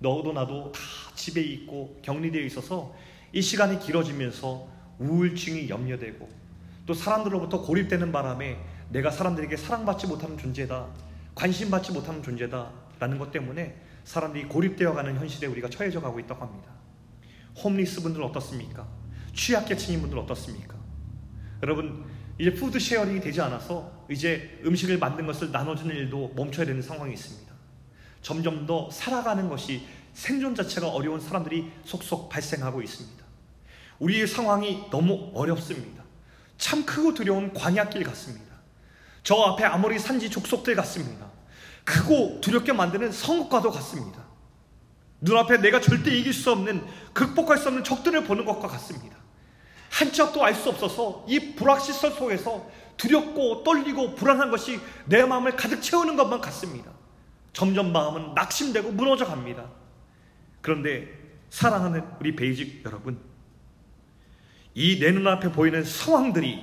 너도 0.00 0.32
나도 0.32 0.72
다 0.72 0.80
집에 1.14 1.40
있고 1.40 1.98
격리되어 2.02 2.42
있어서 2.42 2.94
이 3.32 3.40
시간이 3.40 3.78
길어지면서 3.78 4.68
우울증이 4.98 5.68
염려되고 5.68 6.28
또 6.86 6.94
사람들로부터 6.94 7.62
고립되는 7.62 8.10
바람에 8.12 8.58
내가 8.90 9.10
사람들에게 9.10 9.56
사랑받지 9.56 10.06
못하는 10.06 10.38
존재다. 10.38 10.86
관심받지 11.34 11.92
못하는 11.92 12.22
존재다. 12.22 12.70
라는 12.98 13.18
것 13.18 13.30
때문에 13.30 13.76
사람들이 14.04 14.46
고립되어 14.46 14.94
가는 14.94 15.16
현실에 15.16 15.46
우리가 15.46 15.68
처해져 15.68 16.00
가고 16.00 16.18
있다고 16.18 16.44
합니다. 16.44 16.72
홈리스 17.62 18.02
분들 18.02 18.22
어떻습니까? 18.22 18.86
취약계층인 19.34 20.00
분들 20.00 20.18
어떻습니까? 20.18 20.74
여러분, 21.62 22.04
이제 22.38 22.52
food 22.54 22.78
sharing이 22.78 23.20
되지 23.20 23.40
않아서 23.40 24.06
이제 24.08 24.60
음식을 24.64 24.98
만든 24.98 25.26
것을 25.26 25.50
나눠주는 25.50 25.94
일도 25.94 26.32
멈춰야 26.34 26.66
되는 26.66 26.80
상황이 26.80 27.12
있습니다. 27.12 27.52
점점 28.22 28.66
더 28.66 28.90
살아가는 28.90 29.48
것이 29.48 29.86
생존 30.12 30.54
자체가 30.54 30.88
어려운 30.88 31.20
사람들이 31.20 31.70
속속 31.84 32.28
발생하고 32.28 32.82
있습니다. 32.82 33.24
우리의 33.98 34.26
상황이 34.26 34.84
너무 34.90 35.30
어렵습니다. 35.34 36.04
참 36.56 36.84
크고 36.84 37.14
두려운 37.14 37.52
광야길 37.52 38.02
같습니다. 38.04 38.47
저 39.22 39.34
앞에 39.36 39.64
아무리 39.64 39.98
산지 39.98 40.30
족속들 40.30 40.74
같습니다. 40.76 41.26
크고 41.84 42.40
두렵게 42.40 42.72
만드는 42.72 43.12
성읍과도 43.12 43.70
같습니다. 43.70 44.26
눈앞에 45.20 45.58
내가 45.58 45.80
절대 45.80 46.10
이길 46.16 46.32
수 46.32 46.52
없는 46.52 46.84
극복할 47.12 47.58
수 47.58 47.68
없는 47.68 47.82
적들을 47.84 48.24
보는 48.24 48.44
것과 48.44 48.68
같습니다. 48.68 49.16
한치 49.90 50.18
도알 50.32 50.54
수 50.54 50.68
없어서 50.68 51.24
이 51.28 51.54
불확실성 51.54 52.12
속에서 52.12 52.70
두렵고 52.96 53.64
떨리고 53.64 54.14
불안한 54.14 54.50
것이 54.50 54.80
내 55.06 55.24
마음을 55.24 55.56
가득 55.56 55.80
채우는 55.80 56.16
것만 56.16 56.40
같습니다. 56.40 56.90
점점 57.52 57.92
마음은 57.92 58.34
낙심되고 58.34 58.92
무너져 58.92 59.24
갑니다. 59.24 59.64
그런데 60.60 61.08
사랑하는 61.50 62.04
우리 62.20 62.36
베이직 62.36 62.82
여러분, 62.84 63.18
이 64.74 64.98
내 65.00 65.10
눈앞에 65.10 65.50
보이는 65.50 65.82
상황들이 65.82 66.62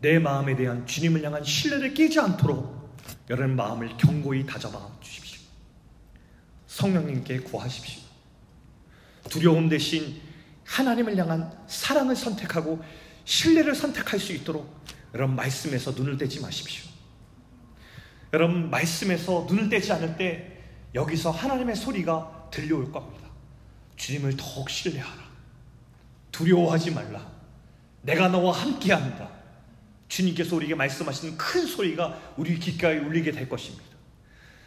내 0.00 0.18
마음에 0.18 0.56
대한 0.56 0.86
주님을 0.86 1.22
향한 1.22 1.44
신뢰를 1.44 1.92
끼지 1.94 2.18
않도록 2.18 2.98
여러분 3.28 3.54
마음을 3.54 3.96
견고히 3.98 4.46
다잡아 4.46 4.90
주십시오. 5.00 5.40
성령님께 6.66 7.40
구하십시오. 7.40 8.00
두려움 9.28 9.68
대신 9.68 10.20
하나님을 10.64 11.16
향한 11.16 11.52
사랑을 11.66 12.16
선택하고 12.16 12.82
신뢰를 13.24 13.74
선택할 13.74 14.18
수 14.18 14.32
있도록 14.32 14.84
여러분 15.12 15.36
말씀에서 15.36 15.90
눈을 15.90 16.16
떼지 16.16 16.40
마십시오. 16.40 16.90
여러분 18.32 18.70
말씀에서 18.70 19.44
눈을 19.48 19.68
떼지 19.68 19.92
않을 19.92 20.16
때 20.16 20.62
여기서 20.94 21.30
하나님의 21.30 21.76
소리가 21.76 22.48
들려올 22.50 22.90
겁니다. 22.90 23.28
주님을 23.96 24.36
더욱 24.36 24.70
신뢰하라. 24.70 25.30
두려워하지 26.32 26.92
말라. 26.92 27.30
내가 28.02 28.28
너와 28.28 28.52
함께한다. 28.52 29.39
주님께서 30.10 30.56
우리에게 30.56 30.74
말씀하시는 30.74 31.38
큰 31.38 31.64
소리가 31.64 32.34
우리 32.36 32.58
귓가에 32.58 32.98
울리게 32.98 33.30
될 33.30 33.48
것입니다. 33.48 33.84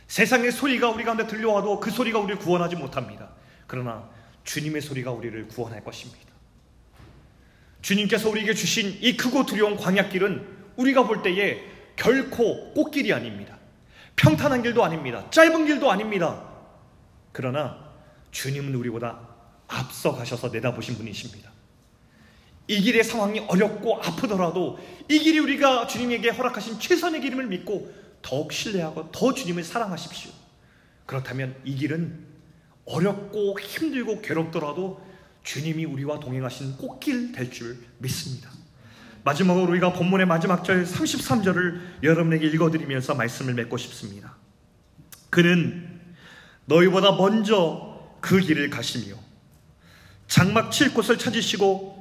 세상의 0.07 0.51
소리가 0.51 0.89
우리 0.89 1.03
가운데 1.03 1.27
들려와도 1.27 1.79
그 1.79 1.91
소리가 1.91 2.19
우리를 2.19 2.39
구원하지 2.39 2.77
못합니다. 2.77 3.29
그러나 3.67 4.09
주님의 4.45 4.81
소리가 4.81 5.11
우리를 5.11 5.47
구원할 5.49 5.83
것입니다. 5.83 6.31
주님께서 7.81 8.29
우리에게 8.29 8.53
주신 8.53 8.97
이 9.01 9.17
크고 9.17 9.45
두려운 9.45 9.75
광약길은 9.75 10.47
우리가 10.77 11.05
볼 11.05 11.21
때에 11.21 11.61
결코 11.97 12.73
꽃길이 12.73 13.11
아닙니다. 13.11 13.57
평탄한 14.15 14.63
길도 14.63 14.83
아닙니다. 14.83 15.29
짧은 15.29 15.65
길도 15.65 15.91
아닙니다. 15.91 16.41
그러나 17.33 17.91
주님은 18.31 18.73
우리보다 18.75 19.27
앞서 19.67 20.15
가셔서 20.15 20.49
내다보신 20.49 20.95
분이십니다. 20.95 21.52
이 22.67 22.81
길의 22.81 23.03
상황이 23.03 23.39
어렵고 23.39 23.97
아프더라도 23.97 24.79
이 25.09 25.19
길이 25.19 25.39
우리가 25.39 25.87
주님에게 25.87 26.29
허락하신 26.29 26.79
최선의 26.79 27.21
길임을 27.21 27.47
믿고 27.47 27.93
더욱 28.21 28.53
신뢰하고 28.53 29.11
더 29.11 29.33
주님을 29.33 29.63
사랑하십시오. 29.63 30.31
그렇다면 31.05 31.55
이 31.65 31.75
길은 31.75 32.25
어렵고 32.85 33.59
힘들고 33.59 34.21
괴롭더라도 34.21 35.05
주님이 35.43 35.85
우리와 35.85 36.19
동행하신 36.19 36.77
꽃길 36.77 37.33
될 37.33 37.51
줄 37.51 37.77
믿습니다. 37.97 38.49
마지막으로 39.25 39.71
우리가 39.71 39.93
본문의 39.93 40.25
마지막 40.25 40.63
절 40.63 40.85
33절을 40.85 42.03
여러분에게 42.03 42.47
읽어드리면서 42.47 43.15
말씀을 43.15 43.53
맺고 43.53 43.77
싶습니다. 43.77 44.35
그는 45.29 46.01
너희보다 46.65 47.13
먼저 47.13 48.09
그 48.21 48.39
길을 48.39 48.69
가시며 48.69 49.15
장막 50.27 50.71
칠 50.71 50.93
곳을 50.93 51.17
찾으시고 51.17 51.92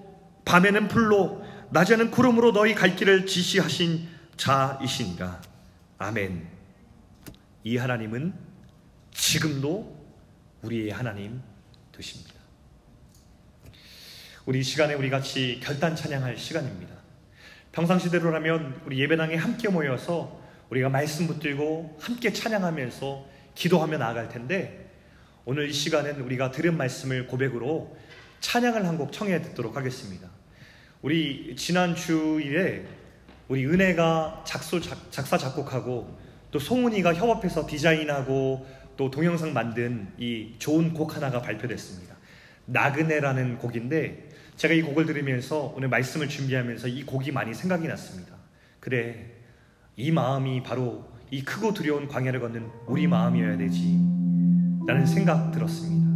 밤에는 0.44 0.88
불로 0.88 1.44
낮에는 1.70 2.10
구름으로 2.10 2.52
너희 2.52 2.74
갈 2.74 2.96
길을 2.96 3.26
지시하신 3.26 4.08
자이시니라. 4.36 5.40
아멘. 5.98 6.48
이 7.64 7.76
하나님은 7.76 8.34
지금도 9.12 10.02
우리의 10.62 10.90
하나님 10.90 11.40
되십니다. 11.92 12.32
우리 14.44 14.62
시간에 14.62 14.94
우리 14.94 15.08
같이 15.08 15.60
결단 15.62 15.94
찬양할 15.94 16.36
시간입니다. 16.36 16.92
평상시대로라면 17.70 18.82
우리 18.86 18.98
예배당에 19.00 19.36
함께 19.36 19.68
모여서 19.68 20.40
우리가 20.70 20.88
말씀 20.88 21.26
붙들고 21.26 21.98
함께 22.00 22.32
찬양하면서 22.32 23.26
기도하며 23.54 23.98
나아갈 23.98 24.28
텐데 24.28 24.90
오늘 25.44 25.68
이 25.68 25.72
시간은 25.72 26.20
우리가 26.20 26.50
들은 26.50 26.76
말씀을 26.76 27.26
고백으로 27.26 27.96
찬양을 28.40 28.86
한 28.86 28.98
곡 28.98 29.12
청해 29.12 29.40
듣도록 29.42 29.76
하겠습니다. 29.76 30.28
우리 31.02 31.56
지난 31.56 31.96
주일에 31.96 32.84
우리 33.48 33.66
은혜가 33.66 34.44
작소, 34.46 34.80
작사 34.80 35.36
작곡하고 35.36 36.16
또 36.52 36.58
송은이가 36.60 37.14
협업해서 37.14 37.66
디자인하고 37.66 38.64
또 38.96 39.10
동영상 39.10 39.52
만든 39.52 40.06
이 40.16 40.54
좋은 40.58 40.94
곡 40.94 41.16
하나가 41.16 41.42
발표됐습니다. 41.42 42.14
나그네라는 42.66 43.58
곡인데 43.58 44.28
제가 44.56 44.74
이 44.74 44.82
곡을 44.82 45.06
들으면서 45.06 45.74
오늘 45.76 45.88
말씀을 45.88 46.28
준비하면서 46.28 46.86
이 46.86 47.02
곡이 47.02 47.32
많이 47.32 47.52
생각이 47.52 47.88
났습니다. 47.88 48.36
그래, 48.78 49.26
이 49.96 50.12
마음이 50.12 50.62
바로 50.62 51.10
이 51.32 51.42
크고 51.42 51.74
두려운 51.74 52.06
광야를 52.06 52.38
걷는 52.38 52.68
우리 52.86 53.08
마음이어야 53.08 53.56
되지. 53.56 53.98
라는 54.86 55.04
생각 55.06 55.50
들었습니다. 55.50 56.06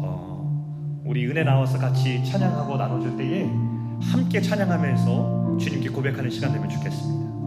어, 0.00 0.37
우리 1.08 1.26
은혜 1.26 1.42
나와서 1.42 1.78
같이 1.78 2.22
찬양하고 2.22 2.76
나눠줄 2.76 3.16
때에 3.16 3.50
함께 4.12 4.42
찬양하면서 4.42 5.56
주님께 5.58 5.88
고백하는 5.88 6.28
시간 6.28 6.52
되면 6.52 6.68
좋겠습니다. 6.68 7.37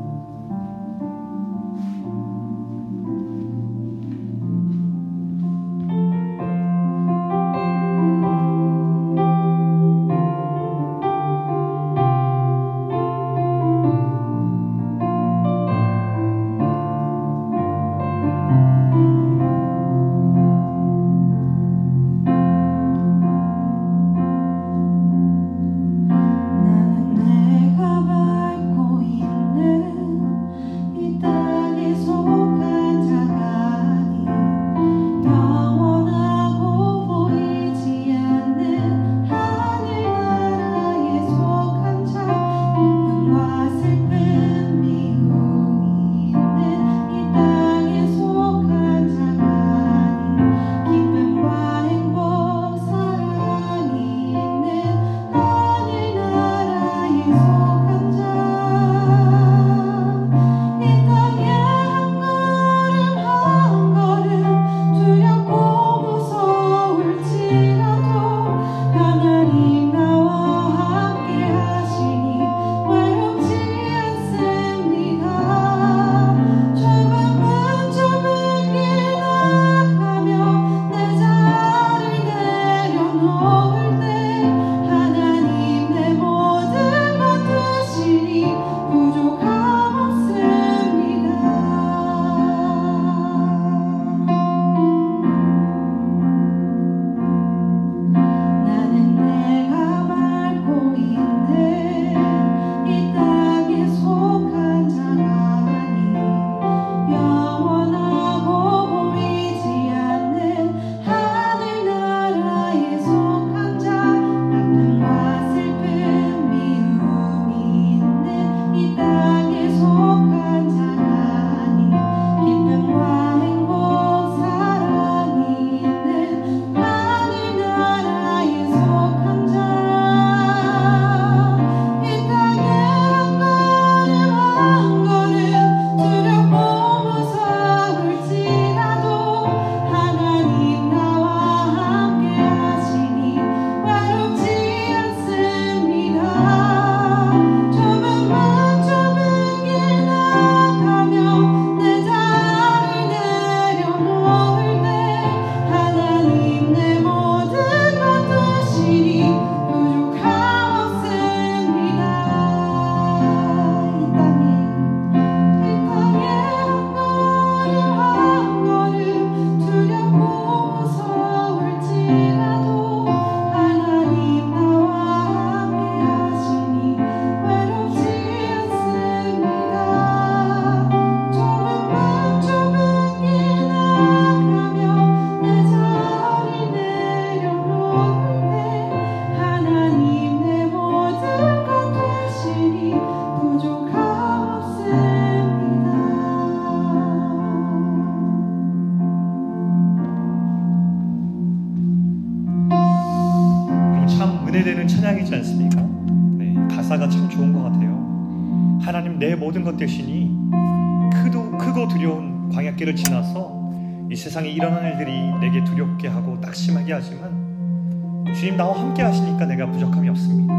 세상에 214.32 214.48
일어난 214.48 214.86
일들이 214.86 215.12
내게 215.42 215.62
두렵게 215.62 216.08
하고 216.08 216.38
낙심하게 216.40 216.94
하지만 216.94 218.34
주님 218.34 218.56
나와 218.56 218.80
함께 218.80 219.02
하시니까 219.02 219.46
내가 219.46 219.70
부족함이 219.70 220.08
없습니다. 220.08 220.54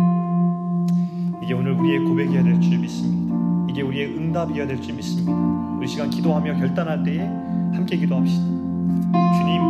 이게 1.43 1.55
오늘 1.55 1.73
우리의 1.73 2.01
고백이어야 2.01 2.43
될 2.43 2.61
줄 2.61 2.77
믿습니다. 2.81 3.35
이게 3.70 3.81
우리의 3.81 4.09
응답이어야 4.14 4.66
될 4.66 4.79
줄 4.83 4.95
믿습니다. 4.97 5.33
우리 5.79 5.89
시간 5.89 6.11
기도하며 6.11 6.59
결단할 6.59 7.03
때에 7.03 7.20
함께 7.20 7.97
기도합시다. 7.97 8.45
주님, 8.45 9.62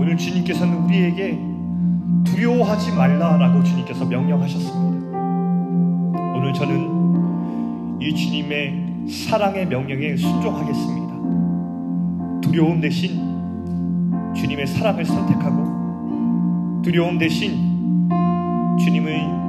오늘 0.00 0.16
주님께서는 0.16 0.78
우리에게 0.84 1.38
두려워하지 2.24 2.92
말라라고 2.92 3.62
주님께서 3.62 4.06
명령하셨습니다. 4.06 5.10
오늘 6.38 6.54
저는 6.54 8.00
이 8.00 8.14
주님의 8.14 9.08
사랑의 9.28 9.66
명령에 9.66 10.16
순종하겠습니다. 10.16 10.99
두려움 12.40 12.80
대신 12.80 13.18
주님의 14.34 14.66
사랑을 14.66 15.04
선택하고 15.04 16.80
두려움 16.82 17.18
대신 17.18 18.08
주님의 18.78 19.40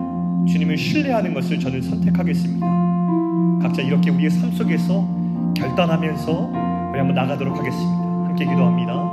주님을 0.48 0.78
신뢰하는 0.78 1.34
것을 1.34 1.60
저는 1.60 1.82
선택하겠습니다. 1.82 2.68
각자 3.62 3.82
이렇게 3.82 4.10
우리의 4.10 4.30
삶 4.32 4.52
속에서 4.52 5.08
결단하면서 5.56 6.32
우리 6.92 6.98
한번 6.98 7.14
나가도록 7.14 7.58
하겠습니다. 7.58 8.02
함께 8.26 8.46
기도합니다. 8.46 9.11